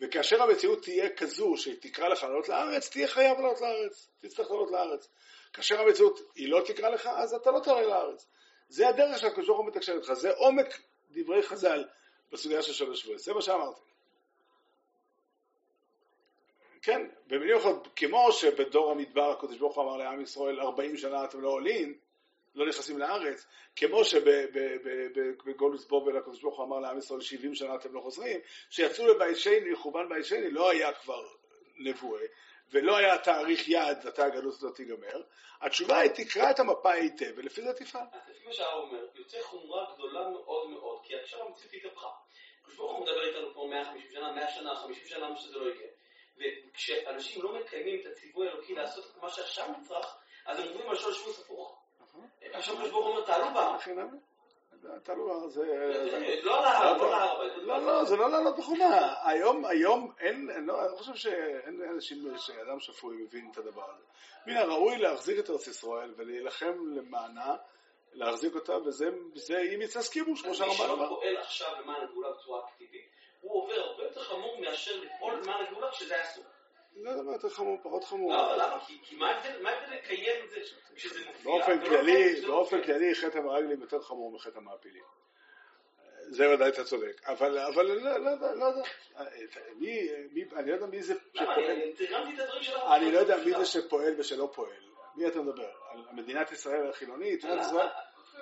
[0.00, 5.08] וכאשר המציאות תהיה כזו שתקרא לך לעלות לארץ, תהיה חייב לעלות לארץ, תצטרך לעלות לארץ.
[5.52, 8.26] כאשר המציאות היא לא תקרא לך, אז אתה לא תעלה לארץ.
[8.68, 11.84] זה הדרך שהקדוש ברוך הוא מתקשר איתך, זה עומק דברי חז"ל
[12.32, 13.80] בסוגיה של שלוש שבועי, זה מה שאמרתי.
[16.88, 21.40] כן, במילים אחרות, כמו שבדור המדבר הקדוש ברוך הוא אמר לעם ישראל, 40 שנה אתם
[21.40, 21.98] לא עולים,
[22.54, 24.04] לא נכנסים לארץ, כמו
[25.44, 29.36] שבגולוס בובל הקדוש ברוך הוא אמר לעם ישראל, 70 שנה אתם לא חוזרים, שיצאו לבית
[29.36, 31.22] שני, חורבן בית שני, לא היה כבר
[31.78, 32.22] נבואה,
[32.70, 35.22] ולא היה תאריך יעד מתי הגלות הזאת תיגמר,
[35.60, 38.06] התשובה היא תקרא את המפה היטב, ולפי זה תפעל.
[38.12, 42.08] אז לפי מה שהרב אומר, יוצא חומרה גדולה מאוד מאוד, כי עכשיו המציאות התהפכה.
[42.60, 45.64] הקדוש ברוך הוא מדבר איתנו פה 150 שנה, 100 שנה, 50 שנה, מה שזה לא
[45.64, 45.97] יהיה.
[46.38, 50.16] וכשאנשים לא מקיימים את הציווי האלוקי לעשות את מה שעכשיו נצרך,
[50.46, 51.78] אז הם עוברים על שול שבוס הפוך.
[52.52, 53.76] עכשיו הוא אומר, תעלו בה.
[54.96, 55.62] אתה לא, זה...
[56.42, 57.56] לא על ההר, לא על ההר.
[57.56, 59.14] לא, לא, זה לא לעלות בחומה.
[59.24, 64.04] היום, היום אין, אני לא, אני חושב שאין אנשים, שאדם שפוי מבין את הדבר הזה.
[64.46, 67.56] מן הראוי להחזיק את ארץ ישראל ולהילחם למענה,
[68.12, 71.08] להחזיק אותה, וזה, זה אם יצא סקיבוש, כמו מי שהרמב"ן שלא אמר.
[71.08, 73.10] פועל עכשיו למען הגאולה בצורה אקטיבית,
[73.40, 76.44] הוא עובר הרבה יותר חמור מאשר לפעול למען הגאולה כשזה היה אסור.
[76.96, 78.32] לא יודע מה יותר חמור, פחות חמור.
[78.32, 78.56] למה?
[78.56, 78.80] למה?
[78.84, 80.56] כי- מה ההבדל לקיים את זה
[80.94, 81.42] כשזה מופיע?
[81.44, 82.82] באופן כללי, לא באופן?
[82.82, 85.02] כללי, חטא המרגלים יותר חמור מחטא המעפילים.
[86.30, 87.20] זה ודאי אתה צודק.
[87.24, 88.68] אבל, אבל לא, לא יודע, לא
[90.56, 91.54] אני לא יודע מי זה למה?
[91.54, 92.92] שפועל.
[92.96, 94.70] אני לא יודע מי זה שפועל ושלא פועל.
[95.16, 95.70] מי אתה מדבר?
[95.90, 97.42] על מדינת ישראל החילונית?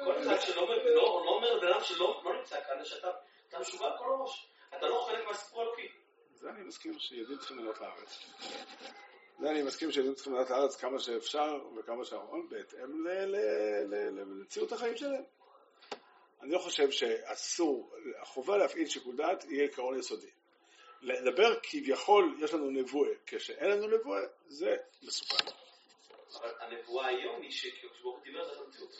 [0.04, 3.10] כל אחד שלא אומר- לא לא לבן אדם שלא לא נמצא כאן, שאתה
[3.48, 4.48] אתה משוגע כל הראש.
[4.78, 5.88] אתה לא חלק מהסיפור האלוקי.
[6.34, 8.18] זה אני מסכים שיהודים צריכים לעלות לארץ.
[9.38, 13.06] זה אני מסכים שיהודים צריכים לעלות לארץ כמה שאפשר וכמה שאנחנו בהתאם
[14.16, 15.24] למציאות החיים שלהם.
[16.40, 20.30] אני לא חושב שאסור, החובה להפעיל שיקול דעת יהיה עקרון יסודי.
[21.02, 25.50] לדבר כביכול יש לנו נבואה, כשאין לנו נבואה, זה מסוכן.
[26.40, 28.90] אבל הנבואה היום היא שכשברוך דיבר את המציאות.